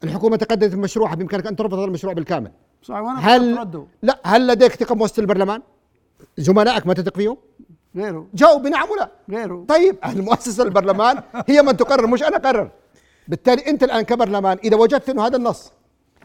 [0.04, 2.52] الحكومة تقدمت بمشروعها بإمكانك أن ترفض هذا المشروع بالكامل.
[2.84, 3.67] صح وأنا هل
[4.02, 5.62] لا هل لديك ثقة بوسط البرلمان؟
[6.38, 7.38] زملائك ما تثق فيهم؟
[7.95, 8.27] غيره.
[8.34, 9.65] جاوب بنعم ولا غيره.
[9.67, 12.71] طيب المؤسسة البرلمان هي من تقرر مش أنا أقرر.
[13.27, 15.71] بالتالي أنت الآن كبرلمان إذا وجدت إنه هذا النص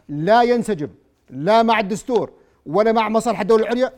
[0.09, 0.89] لا ينسجم
[1.29, 2.31] لا مع الدستور
[2.65, 3.91] ولا مع مصالح الدولة العليا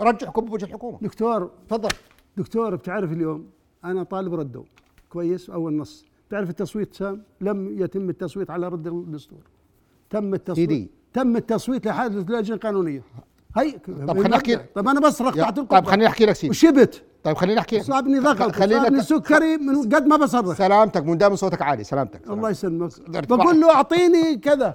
[0.00, 0.98] رجعكم بوجه الحكومة.
[1.02, 1.88] دكتور تفضل.
[2.36, 3.50] دكتور بتعرف اليوم
[3.84, 4.64] أنا طالب ردوا
[5.08, 6.04] كويس أول نص.
[6.30, 9.38] تعرف التصويت سام؟ لم يتم التصويت على رد الدستور.
[10.10, 10.70] تم التصويت.
[10.70, 10.90] سيدي.
[11.12, 13.02] تم التصويت لحادث اللجنه القانونيه
[13.56, 13.72] هي
[14.08, 14.70] طب خليني أحكي لك.
[14.74, 16.50] طب أنا بس رقعت طيب القبة خليني أحكي لك سيدي.
[16.50, 17.02] وشبت.
[17.24, 17.76] طيب خليني أحكي.
[17.76, 20.56] لك صابني ضغط خليني سكري من قد ما بصرخ.
[20.58, 22.26] سلامتك من دام صوتك عالي سلامتك.
[22.30, 23.16] الله سلامتك, يسلمك.
[23.16, 23.36] ارتفاع.
[23.36, 24.74] بقول له أعطيني كذا.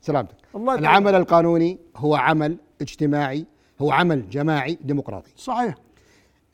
[0.00, 0.36] سلامتك.
[0.54, 0.74] الله.
[0.74, 3.46] العمل القانوني هو عمل اجتماعي
[3.80, 5.30] هو عمل جماعي ديمقراطي.
[5.36, 5.74] صحيح.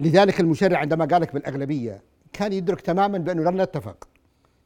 [0.00, 2.02] لذلك المشرع عندما قال لك بالأغلبية
[2.32, 4.08] كان يدرك تماما بأنه لن نتفق.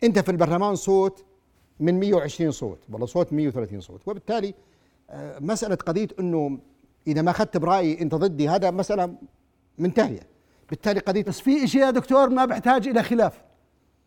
[0.05, 1.25] أنت في البرلمان صوت
[1.81, 4.01] من 120 صوت والله صوت 130 صوت.
[4.07, 4.55] وبالتالي
[5.11, 6.59] آه، مسألة قضية إنه
[7.07, 9.15] إذا ما أخذت برأيي أنت ضدي هذا مسألة
[9.79, 10.21] منتهية.
[10.71, 13.33] بالتالي قضية بس في شيء يا دكتور ما بيحتاج إلى خلاف.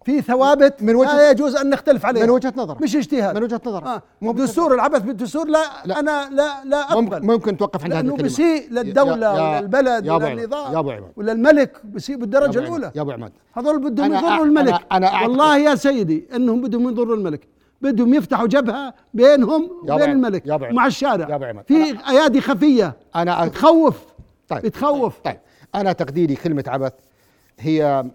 [0.05, 2.23] في ثوابت من وجهة- لا يجوز أن نختلف عليها.
[2.23, 2.81] من وجهة نظرك.
[2.81, 3.35] مش اجتهاد.
[3.37, 3.83] من وجهة نظرك.
[3.87, 4.01] آه.
[4.33, 5.99] دستور العبث بالدستور لا, لا.
[5.99, 7.25] أنا لا لا أقبل.
[7.25, 8.29] ممكن توقف عند هذه لأنه الكلمة.
[8.29, 11.11] بيسيء للدولة يا- يا- وللبلد يا وللنظام أبو عماد.
[11.15, 12.91] وللملك بيسيء بالدرجة يا أبو عماد، الأولى.
[12.95, 13.31] يا أبو عماد.
[13.53, 14.73] هذول بدهم يضروا الملك.
[14.75, 17.47] أنا- أنا والله يا سيدي إنهم بدهم يضروا الملك.
[17.81, 21.29] بدهم يفتحوا جبهة بينهم وبين الملك يا مع الشارع.
[21.29, 21.63] يا.
[21.67, 22.97] في أيادي خفية.
[23.15, 24.05] أنا تخوف.
[24.47, 25.39] طيب بتخوف طيب
[25.75, 26.93] أنا تقديري كلمة عبث
[27.59, 28.05] هي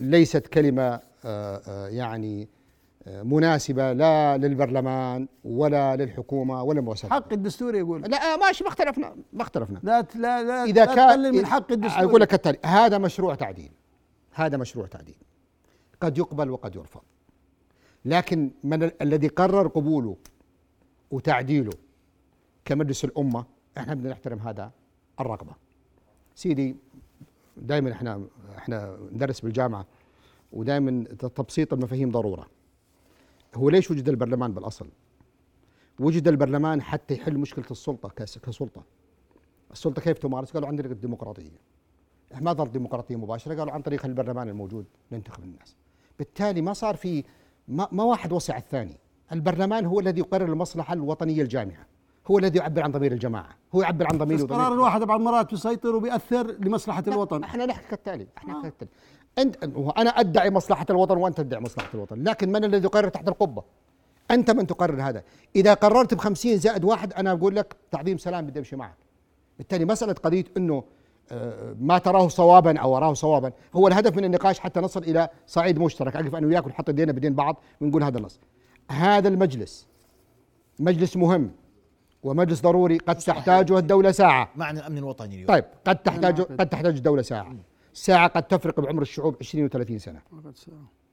[0.00, 2.48] ليست كلمة آه، آه، يعني
[3.06, 8.02] آه، مناسبة لا للبرلمان ولا للحكومة ولا المؤسسات حق الدستوري يقول.
[8.02, 9.80] لا ماشي ما اختلفنا ما اختلفنا.
[9.82, 12.04] لا لا لا لا كان من حق الدستور.
[12.04, 13.70] أقول لك التالي هذا مشروع تعديل.
[14.32, 15.16] هذا مشروع تعديل.
[16.00, 17.00] قد يقبل وقد يرفض.
[18.04, 20.16] لكن من ال- الذي قرر قبوله
[21.10, 21.72] وتعديله
[22.64, 23.44] كمجلس الأمة
[23.78, 24.72] إحنا بدنا نحترم هذا
[25.20, 25.52] الرغبة
[26.34, 26.76] سيدي
[27.56, 28.26] دائما إحنا
[28.58, 29.86] إحنا ندرس بالجامعة
[30.52, 32.46] ودائما تبسيط المفاهيم ضرورة
[33.54, 34.88] هو ليش وجد البرلمان بالأصل
[35.98, 38.82] وجد البرلمان حتى يحل مشكلة السلطة كس- كسلطة
[39.72, 41.50] السلطة كيف تمارس؟ قالوا عن طريق الديمقراطية.
[42.40, 45.76] ما ظل ديمقراطية مباشرة قالوا عن طريق البرلمان الموجود ننتخب الناس.
[46.18, 47.24] بالتالي ما صار في
[47.70, 48.96] ما, ما واحد وصي على الثاني.
[49.32, 51.86] البرلمان هو الذي يقرر المصلحة الوطنية الجامعة.
[52.30, 55.96] هو الذي يعبر عن ضمير الجماعة، هو يعبر عن وضمير قرار الواحد بعض المرات بيسيطر
[55.96, 57.42] وبيأثر لمصلحة لا، الوطن.
[57.44, 58.90] إحنا نحكي كالتالي إحنا نحكي كالتالي
[59.38, 59.64] أنت
[59.98, 62.22] أنا أدعي مصلحة الوطن وأنت تدعي مصلحة الوطن.
[62.22, 63.62] لكن من الذي يقرر تحت القبة؟
[64.30, 65.22] أنت من تقرر هذا.
[65.56, 68.96] إذا قررت ب 50 زائد واحد أنا أقول لك تعظيم سلام بدي أمشي معك.
[69.58, 70.84] بالتالي مسألة قضية إنه آه،
[71.80, 73.52] ما تراه صوابا أو أراه صوابا.
[73.74, 76.16] هو الهدف من النقاش حتى نصل إلى صعيد مشترك.
[76.16, 78.40] أقف أنا وياك ونحط ايدينا بدين بعض ونقول هذا النص.
[78.90, 79.88] هذا المجلس
[80.78, 81.50] مجلس مهم
[82.22, 84.50] ومجلس ضروري قد تحتاجه الدولة ساعة.
[84.56, 85.48] معنى الأمن الوطني اليوم.
[85.48, 87.56] طيب قد تحتاج قد تحتاج الدولة ساعة.
[87.92, 90.20] ساعة قد تفرق بعمر الشعوب 20 و30 سنة.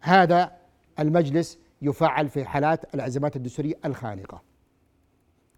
[0.01, 0.51] هذا
[0.99, 4.41] المجلس يفعل في حالات الأزمات الدستورية الخانقة.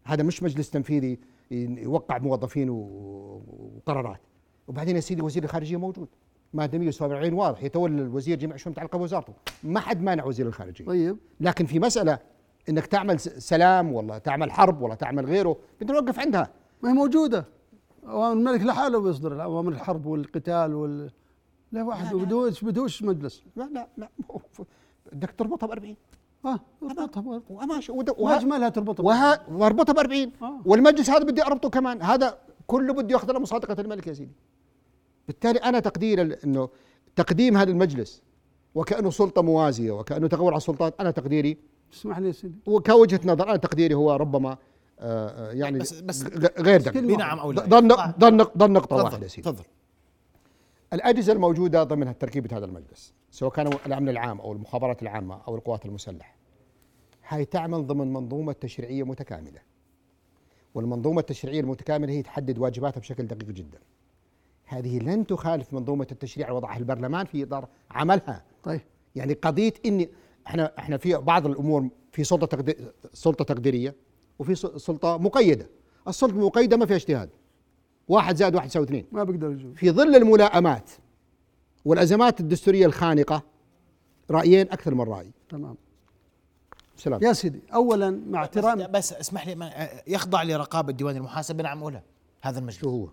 [0.03, 1.19] هذا مش مجلس تنفيذي
[1.51, 4.21] يوقع موظفين وقرارات.
[4.69, 6.07] وبعدين يا سيدي وزير الخارجية موجود.
[6.53, 9.33] مادة 147 واضح يتولى الوزير جميع الشؤون متعلقة بوزارته.
[9.63, 10.85] ما حد مانع وزير الخارجية.
[10.85, 11.17] طيب.
[11.39, 12.19] لكن في مسألة
[12.69, 16.49] إنك تعمل سلام والله تعمل حرب ولا تعمل غيره بدنا نوقف عندها.
[16.83, 17.43] ما هي
[18.07, 19.43] أوامر الملك لحاله بيصدر.
[19.43, 21.11] أوامر الحرب والقتال وال
[21.71, 23.43] لا واحد بدوش بدوش مجلس.
[23.55, 24.09] لا لا لا.
[25.11, 25.95] بدك تربطها ب 40
[26.45, 27.41] آه اربطها.
[27.49, 30.61] وماشي ود- ما وه- اجملها تربطها وها واربطها ب 40 آه.
[30.65, 32.01] والمجلس هذا بدي اربطه كمان.
[32.01, 34.31] هذا كله بده ياخذ له مصادقه الملك يا سيدي.
[35.29, 36.69] بالتالي أنا تقدير ال- إنه
[37.15, 38.21] تقديم هذا المجلس
[38.75, 41.57] وكأنه سلطة موازية وكأنه تغول على السلطات أنا تقديري
[41.93, 42.55] اسمح لي يا سيدي.
[42.65, 44.57] وكوجهة نظر أنا تقديري هو ربما آه،
[45.49, 46.23] آه، يعني بس- بس-
[46.59, 47.01] غير دقيق.
[47.03, 47.65] بنعم أو لا.
[47.65, 47.87] ضل
[48.19, 49.51] ضل ضل نقطة تفضل واحدة يا سيدي.
[49.51, 49.63] تفضل.
[50.93, 55.85] الأجهزة الموجودة ضمن تركيبة هذا المجلس سواء كانوا الأمن العام أو المخابرات العامة أو القوات
[55.85, 56.35] المسلحة
[57.27, 59.59] هاي تعمل ضمن منظومة تشريعية متكاملة
[60.75, 63.79] والمنظومة التشريعية المتكاملة هي تحدد واجباتها بشكل دقيق جدا.
[64.69, 68.43] هذه لن تخالف منظومة التشريع وضعها البرلمان في إطار عملها.
[68.63, 68.81] طيب.
[69.15, 70.09] يعني قضية إني
[70.47, 73.95] إحنا إحنا في بعض الأمور في سلطة تقدير سلطة تقديرية
[74.39, 75.69] وفي سلطة مقيدة.
[76.07, 77.29] السلطة المقيدة ما فيها اجتهاد.
[78.07, 79.05] واحد زائد واحد يساوي اثنين.
[79.11, 79.73] ما بقدر يجوز.
[79.75, 80.89] في ظل الملائمات
[81.85, 83.41] والأزمات الدستورية الخانقة
[84.31, 85.31] رأيين أكثر من رأي.
[85.49, 85.75] تمام.
[86.97, 87.23] سلام.
[87.23, 91.83] يا سيدي اولا مع احترام بس, بس اسمح لي ما- يخضع لرقابة ديوان المحاسبه نعم
[91.83, 92.01] ولا
[92.41, 92.79] هذا المجلس.
[92.79, 93.07] شو هو؟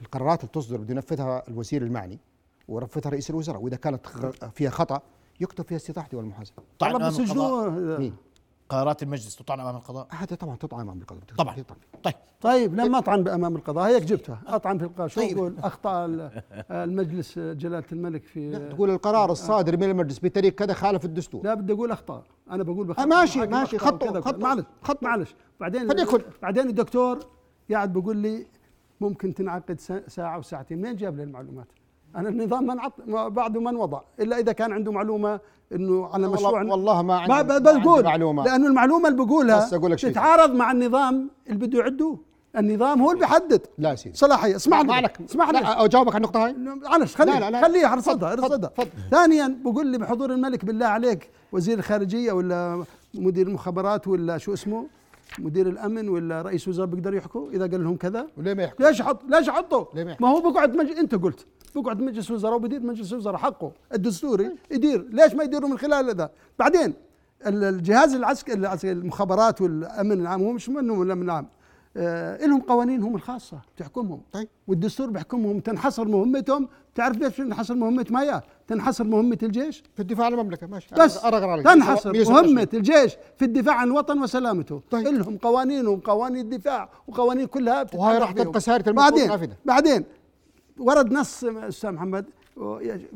[0.00, 2.18] القرارات اللي تصدر بده ينفذها الوزير المعني
[2.68, 4.06] وينفذها رئيس الوزراء وإذا كانت
[4.54, 5.00] فيها خطأ
[5.40, 8.12] يكتب فيها استطاعه ديوان المحاسبه طعن طبعا أمام القضاء.
[8.68, 11.22] قرارات المجلس تطعن أمام القضاء؟ هذا طبعا تطعن أمام القضاء.
[11.38, 11.56] طبعا.
[12.02, 12.14] طيب.
[12.40, 13.88] طيب لما أطعن امام القضاء.
[13.88, 14.40] هيك جبتها.
[14.46, 15.06] أطعن في القضاء.
[15.08, 15.38] شو طيب.
[15.38, 21.04] أقول؟ أخطأ ال- المجلس جلالة الملك في تقول القرار الصادر من المجلس بتاريخ كذا خالف
[21.04, 21.44] الدستور.
[21.44, 23.02] لا بدي أقول اخطاء أنا بقول بخطأ.
[23.02, 24.20] آه، ماشي، ماشي، وكذا.
[24.20, 24.98] خطأ، معلش خطأ.
[25.06, 25.34] معلش.
[25.60, 25.88] بعدين.
[26.42, 27.18] بعدين الدكتور
[27.70, 28.46] قاعد بقول لي
[29.00, 30.78] ممكن تنعقد سا- ساعة وساعتين.
[30.80, 31.66] منين جاب لي المعلومات
[32.16, 32.92] أنا النظام ما انعط
[33.30, 34.00] بعده ما انوضع.
[34.20, 35.40] إلا إذا كان عنده معلومة
[35.72, 38.44] إنه على والله- مشروع والله ما عندي- ما ما ب- عندي بقول معلومة.
[38.44, 40.10] لأنه المعلومة اللي بقولها بس أقول لك شيء.
[40.10, 42.18] تتعارض مع النظام اللي بده يعدوه.
[42.58, 43.60] النظام هو اللي بيحدد.
[43.78, 44.16] لا يا سيدي.
[44.16, 46.52] صلاحية اسمعني ما لك اسمعني لا أجاوبك على النقطة هاي؟
[46.88, 47.62] معلش خليه لا، لا، لا.
[47.62, 48.70] خليه ارصدها ارصدها.
[49.10, 54.86] ثانيا بقول لي بحضور الملك بالله عليك وزير الخارجية ولا مدير المخابرات ولا شو اسمه؟
[55.38, 59.02] مدير الأمن ولا رئيس وزراء بيقدروا يحكوا إذا قال لهم كذا؟ وليه ما يحكوا؟ ليش
[59.02, 60.90] حط ليش حطوا؟ ليه ما؟ ما هو بقعد مج...
[60.90, 65.78] أنت قلت بقعد مجلس وزراء وبدير مجلس وزراء حقه الدستوري يدير ليش ما يديروا من
[65.78, 66.94] خلال ذا بعدين
[67.46, 71.46] ال- الجهاز العسكري المخابرات والأمن العام هو مش منهم الامن العام.
[72.46, 74.48] لهم قوانينهم الخاصة بتحكمهم طيب.
[74.66, 80.32] والدستور بيحكمهم تنحصر مهمتهم تعرف ليش تنحصر مهمتهم هي تنحصر مهمة الجيش في الدفاع عن
[80.32, 81.64] المملكة ماشي بس عليك.
[81.66, 82.46] تنحصر 127.
[82.54, 85.06] مهمة الجيش في الدفاع عن الوطن وسلامته طيب.
[85.06, 88.32] لهم قوانينهم قوانين الدفاع وقوانين كلها وهاي راح.
[88.32, 89.50] تبقى المفروض بعدين.
[89.64, 90.04] بعدين
[90.78, 92.24] ورد نص أستاذ محمد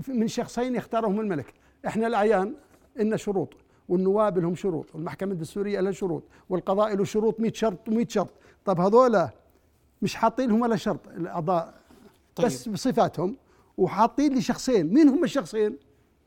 [0.08, 1.54] من شخصين يختارهم الملك
[1.86, 2.54] إحنا الأعيان
[2.96, 3.52] لنا شروط
[3.88, 8.30] والنواب لهم شروط والمحكمة الدستورية لها شروط والقضاء له شروط 100 شرط و100 شرط
[8.64, 9.28] طب هذول
[10.02, 11.74] مش حاطين لهم ولا شرط الأعضاء
[12.36, 12.46] طيب.
[12.46, 13.36] بس بصفاتهم
[13.76, 14.94] وحاطين لي شخصين.
[14.94, 15.76] مين هم الشخصين؟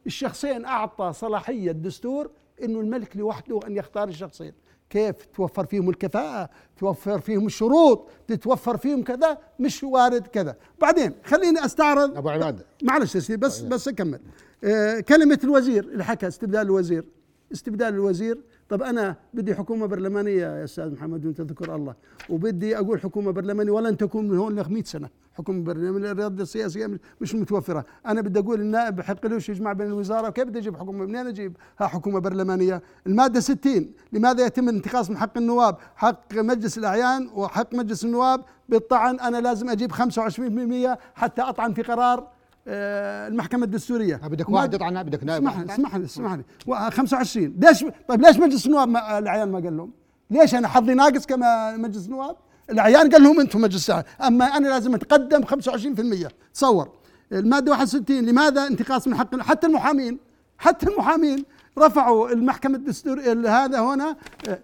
[0.06, 2.32] الشخصين أعطى صلاحية الدستور
[2.64, 4.54] إنه الملك لوحده أن يختار الشخصين.
[4.90, 10.56] كيف توفر فيهم الكفاءة؟ توفر فيهم الشروط؟ تتوفر فيهم كذا؟ مش وارد كذا.
[10.82, 14.20] بعدين خليني أستعرض أبو عماد معلش سيدي بس بس أكمل.
[14.64, 17.06] آه كلمة الوزير اللي حكى استبدال الوزير.
[17.52, 21.96] استبدال الوزير طب أنا بدي حكومة برلمانية يا أستاذ محمد وانت تذكر الله.
[22.30, 25.10] وبدي أقول حكومة برلمانية ولن تكون من هون ل 100 سنة.
[25.34, 26.88] حكومة برلمانية الرياضة السياسية
[27.22, 27.86] مش- متوفرة.
[28.06, 31.58] أنا بدي أقول النائب بحق لهش يجمع بين الوزارة كيف بدي أجيب حكومة؟ منين أجيب؟
[31.80, 32.82] ها حكومة برلمانية.
[33.08, 38.42] المادة 60 لماذا يتم الانتقاص من حق النواب؟ حق مجلس الأعيان وحق مجلس النواب.
[38.70, 42.28] بالطعن أنا لازم أجيب 25% حتى أطعن في قرار.
[42.68, 44.16] المحكمة الدستورية.
[44.16, 46.44] بدك واحد يطعنها بدك نائب اسمح لي اسمح لي اسمح لي.
[46.68, 49.92] و- 25 ليش طيب ليش مجلس النواب ما العيان ما قال لهم؟
[50.32, 52.36] ليش أنا حظي ناقص كما مجلس النواب؟
[52.70, 56.90] العيان قال لهم أنتم مجلس أما أنا لازم أتقدم 25% تصور
[57.32, 60.20] المادة 61 لماذا انتقاص من حق حتى المحامين
[60.58, 61.44] حتى المحامين
[61.80, 64.16] رفعوا المحكمة الدستور هذا هنا
[64.50, 64.60] آه،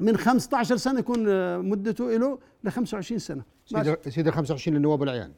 [0.00, 3.42] من 15 سنة يكون آه، مدته له ل 25 سنة.
[3.66, 5.32] سيدي سيدي ال 25 للنواب والعيان.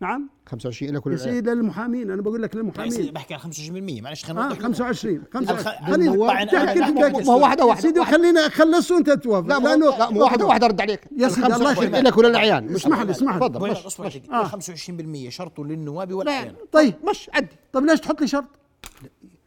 [0.00, 0.28] نعم.
[0.46, 4.24] 25 لكل يا العيان سيدي للمحامين أنا بقول لك يعني للمحامين بحكي عن 25% معلش
[4.24, 7.64] خلينا نوضح 25 25 الخ- خليني النواب- بتحكي أنا- كيف أنا- كيف ما هو واحدة
[7.64, 7.82] واحدة.
[7.82, 8.04] سيدي.
[8.04, 11.00] خلينا خلص وانت توافق لا لأنه لا مو واحدة واحدة أرد عليك.
[11.16, 11.94] يا سيدي، الله يخليك.
[11.94, 13.40] لك ولا العيان مش اسمح لي، اسمح لي.
[13.40, 13.58] تفضل.
[13.58, 14.16] بقول اصبر مش.
[14.16, 14.44] دقيقة.
[14.44, 17.48] 25% شرط للنواب والعيان طيب مش عدي.
[17.72, 18.44] طب ليش تحط لي شرط؟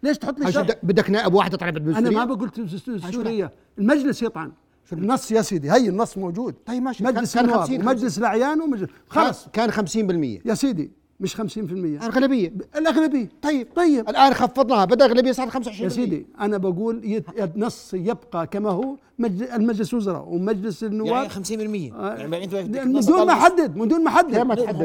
[0.03, 4.51] ليش تحط لي شرط؟ بدك- نائب واحد يطلع أنا بالدستوريه ما بقولت الدستوريه المجلس يطعن.
[4.93, 7.03] النص يا سيدي هي النص موجود طيب ماشي.
[7.03, 11.41] مجلس كان- النواب 50 ومجلس الأعيان ومجلس خلاص كان 50% يا سيدي مش 50%
[12.03, 13.29] الغالبيه الأغلبية.
[13.41, 14.09] طيب طيب.
[14.09, 18.95] الآن خفضناها بدأ اغلبيه صارت 25% يا سيدي أنا بقول يت- النص يبقى كما هو
[19.19, 21.11] مجل- المجلس الوزراء ومجلس النواب.
[21.15, 24.37] يعني 50% آه، يعني من دون ما احدد من دون ما احدد؟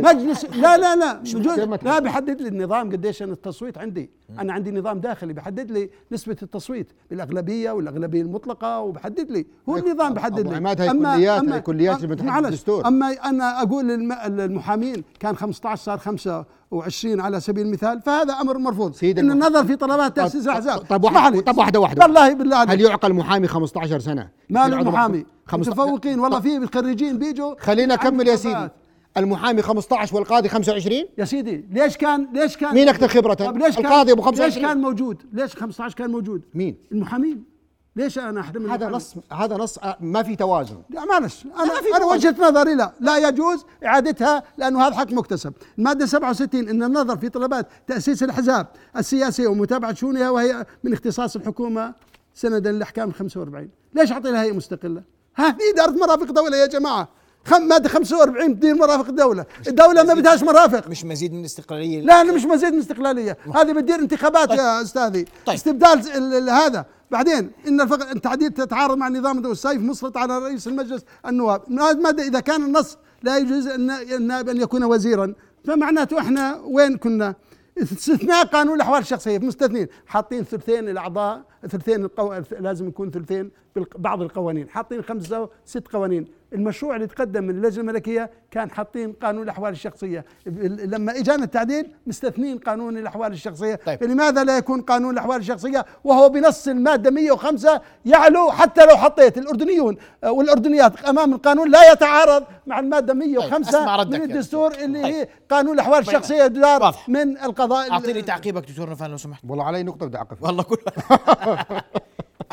[0.07, 1.13] مجلس لا لا لا.
[1.19, 4.11] من كيف دون ما لا؟ بيحدد لي النظام قديش أنا التصويت عندي.
[4.39, 9.47] أنا عندي نظام داخلي بيحدد لي نسبة التصويت بالأغلبية والأغلبية المطلقة وبحدد لي.
[9.69, 10.57] هو النظام بحدد لي.
[10.57, 12.87] عماد هاي كليات- هاي كليات اللي بتحدد معلش، الدستور.
[12.87, 18.95] أما أنا أقول للم- المحامين كان 15 صار 25 على سبيل المثال فهذا أمر مرفوض.
[18.95, 20.79] سيدي إن النظر في طلبات تأسيس الأحزاب.
[20.79, 21.41] طب واحد.
[21.41, 22.03] طب واحدة واحدة.
[22.03, 25.27] والله بالله عليك هل يعقل محامي 15 سنة؟ ما له محامي.
[25.53, 28.69] متفوقين والله في الخريجين بيجوا خلينا أكمل يا سيدي.
[29.17, 34.13] المحامي 15 والقاضي 25 يا سيدي ليش كان ليش كان مين؟ طب ليش كان القاضي
[34.13, 37.54] ليش 25 كان موجود؟ ليش 15 كان موجود؟ مين؟ المحامين.
[37.97, 40.77] ليش أنا احترم هذا؟ نص هذا نص آه، ما في توازن.
[40.91, 42.05] لا معلش أنا في أنا.
[42.05, 42.93] وجهة نظري لا.
[43.01, 45.53] لا يجوز إعادتها لأنه هذا حق مكتسب.
[45.79, 51.95] الماده 67 إن النظر في طلبات تأسيس الأحزاب السياسية ومتابعة شؤونها وهي من اختصاص الحكومة
[52.35, 55.03] سندا للاحكام ال 45 ليش أعطي لها هيئه مستقلة؟
[55.35, 57.09] هذه إدارة مرافق دولة يا جماعة.
[57.47, 60.89] خم مادة 45 تدير مرافق الدولة الدولة ما بدهاش مرافق.
[60.89, 62.01] مش مزيد من الاستقلالية.
[62.01, 65.25] لا أنا مش مزيد من استقلاليه هذه بتدير انتخابات يا أستاذي.
[65.47, 65.55] طيب.
[65.55, 66.85] استبدال ال- ال- هذا.
[67.15, 71.63] بعدين إن الفق- التعديل تتعارض مع نظام السيف مسلط على رئيس المجلس النواب.
[71.71, 75.35] ماذا إذا كان النص لا يجوز الن- النائب أن يكون وزيرا؟
[75.65, 77.35] فمعناته إحنا وين كنا؟
[77.83, 79.39] استثناء قانون الأحوال الشخصية.
[79.39, 79.87] مستثنين.
[80.07, 82.35] حاطين ثلثين الأعضاء ثلثين القو...
[82.61, 83.51] لازم يكون ثلثين
[83.99, 84.69] بعض القوانين.
[84.69, 86.27] حاطين خمسة ست قوانين.
[86.55, 92.59] المشروع اللي تقدم من اللجنة الملكية كان حاطين قانون الأحوال الشخصية لما إجانا التعديل مستثنين
[92.59, 94.01] قانون الأحوال الشخصية طيب.
[94.01, 99.97] فلماذا لا يكون قانون الأحوال الشخصية وهو بنص المادة 105 يعلو حتى لو حطيت الأردنيون
[100.23, 104.15] والأردنيات أمام القانون لا يتعارض مع المادة 105 طيب.
[104.15, 105.15] من الدستور اللي طيب.
[105.15, 106.09] هي قانون الأحوال طيب.
[106.17, 107.09] الشخصية دار واضح.
[107.09, 110.77] من القضاء أعطيني تعقيبك دكتور نفان لو سمحت والله علي نقطة بدي أعقب والله كل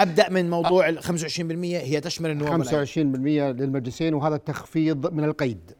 [0.02, 1.10] أبدأ من موضوع ال 25%
[1.64, 2.86] هي تشمل النواب والأحزاب.
[2.88, 2.98] 25%
[3.62, 5.72] للمجلسين وهذا تخفيض من القيد.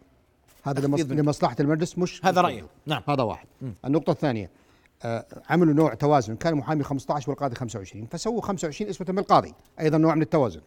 [0.64, 2.68] هذا لمصلحة المجلس مش هذا رأيه.
[2.86, 3.02] نعم.
[3.10, 3.48] هذا واحد.
[3.86, 4.50] النقطة الثانية
[5.04, 6.36] آه، عملوا نوع توازن.
[6.36, 10.62] كان المحامي 15 والقاضي 25 فسووا 25 إسوة بالقاضي أيضا نوع من التوازن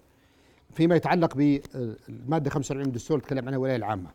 [0.73, 4.11] فيما يتعلق بالماده 45 من الدستور تكلم عنها الولاية العامة.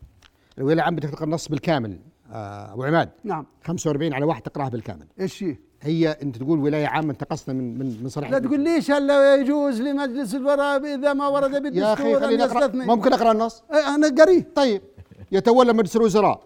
[0.58, 1.98] الولاية العامة بدك تقرأ النص بالكامل
[2.32, 3.10] آه، أبو عماد.
[3.24, 3.46] نعم.
[3.64, 5.06] 45 على واحد تقرأها بالكامل.
[5.20, 8.90] إيش هي؟ هي أنت تقول ولاية عامة انتقصنا من من من صريح لا تقول ليش
[8.90, 12.64] هلا يجوز لمجلس الوراء إذا ما ورد يا أخي بالدستور خليني أقرأ.
[12.64, 12.86] يستثني.
[12.86, 14.82] ممكن أقرأ النص؟ إيه، أنا قريه طيب.
[15.32, 16.40] يتولى مجلس الوزراء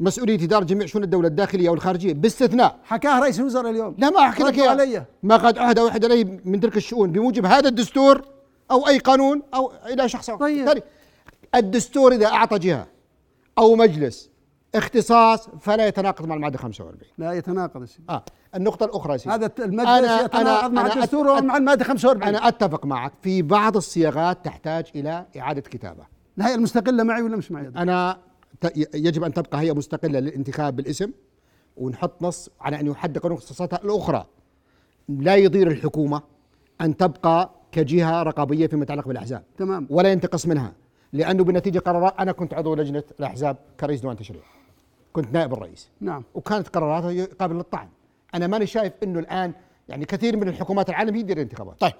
[0.00, 2.78] مسؤولية إدارة جميع شؤون الدولة الداخلية والخارجية باستثناء.
[2.84, 3.94] حكاه رئيس الوزراء اليوم.
[3.98, 5.04] لا ما أحكي لك علي.
[5.22, 8.24] ما قد عهد أحد عليه من تلك الشؤون بموجب هذا الدستور
[8.70, 10.30] أو أي قانون أو إلى شخص.
[10.30, 10.82] طيب.
[11.54, 12.86] الدستور إذا أعطى جهة
[13.58, 14.30] أو مجلس
[14.74, 18.00] اختصاص فلا يتناقض مع المادة 45 لا يتناقض الشيء
[18.54, 19.34] النقطة الأخرى يا سيدي.
[19.34, 23.12] هذا المجلس أنا- يتناقض أنا- مع أنا الدستور أت- ومع الماده 45 أنا أتفق معك.
[23.22, 26.06] في بعض الصياغات تحتاج إلى إعادة كتابة.
[26.38, 28.18] الهيئه المستقلة معي ولا مش معي؟ أنا
[28.60, 31.10] ت- يجب أن تبقى هيئه مستقلة للانتخاب بالاسم
[31.76, 34.26] ونحط نص على أن يحدد قانون اختصاصاتها الأخرى.
[35.08, 36.22] لا يضير الحكومة
[36.80, 39.42] أن تبقى كجهة رقابية فيما يتعلق بالأحزاب.
[39.58, 39.86] تمام.
[39.90, 40.72] ولا ينتقص منها
[41.12, 44.42] لأنه بنتيجة قرارات أنا كنت عضو لجنة الأحزاب كرئيس ديوان تشريع
[45.22, 45.88] كنت نائب الرئيس.
[46.00, 46.24] نعم.
[46.34, 47.88] وكانت قراراتها قابله للطعن.
[48.34, 49.52] أنا ماني شايف إنه الآن
[49.88, 51.92] يعني كثير من الحكومات العالم هي تدير انتخابات طيب.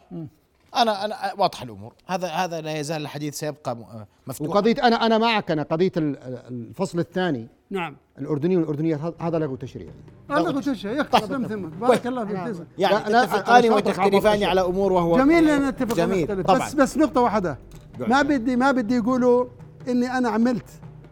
[0.77, 1.93] أنا أنا واضحه الأمور.
[2.07, 3.85] هذا هذا لا يزال الحديث سيبقى م-
[4.27, 5.51] مفتوح وقضية أنا أنا معك.
[5.51, 6.17] أنا قضية ال-
[6.51, 7.47] الفصل الثاني.
[7.71, 7.97] نعم.
[8.19, 9.89] الاردنيين والاردنيات هذا- هذا له تشريع
[10.29, 12.37] قلت إيش يختص من ثم بارك الله فيك.
[12.55, 12.67] تسلم.
[12.79, 14.43] يعني تتفقان وتختلفان.
[14.45, 16.43] على أمور وهو جميل ان نتفق جميل.
[16.43, 17.59] بس بس نقطة واحدة.
[17.99, 19.47] ما بدي ما بدي يقولوا
[19.89, 20.69] إني أنا عملت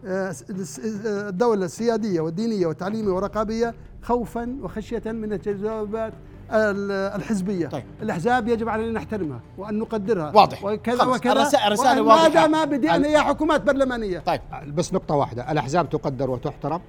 [0.06, 6.12] الدولة السيادية والدينية والتعليمية والرقابية خوفا وخشية من التجاوبات
[6.52, 7.84] ال- الحزبية طيب.
[8.02, 10.64] الأحزاب يجب علينا نحترمها وأن نقدرها واضح.
[10.64, 11.16] وكذا خلص.
[11.16, 11.32] وكذا
[11.66, 12.28] الرسالة وأن واضحة.
[12.28, 14.40] ماذا ما بدي أنا يا حكومات برلمانية طيب
[14.74, 16.80] بس نقطة واحدة الأحزاب تقدر وتحترم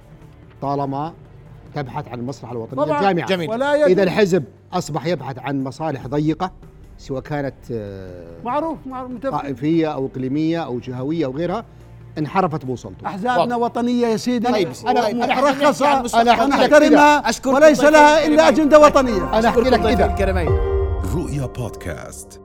[0.62, 1.12] طالما
[1.74, 3.50] تبحث عن المصلحة الوطنية طبعا الجامعة جميل.
[3.50, 6.50] ولا يجب إذا الحزب أصبح يبحث عن مصالح ضيقة
[6.98, 11.64] سواء كانت آه، معروف معروف طائفية أو إقليمية أو جهوية أو غيرها
[12.18, 13.56] انحرفت بوصلته أحزابنا واضح.
[13.56, 16.20] وطنية يا سيدي طيب، عن مرخصه.
[16.20, 18.48] أنا أنا احترمها وليس لها إلا.
[18.48, 20.48] أجندة وطنية أنا أحكي لك الكريمين
[21.14, 22.40] رؤيا بودكاست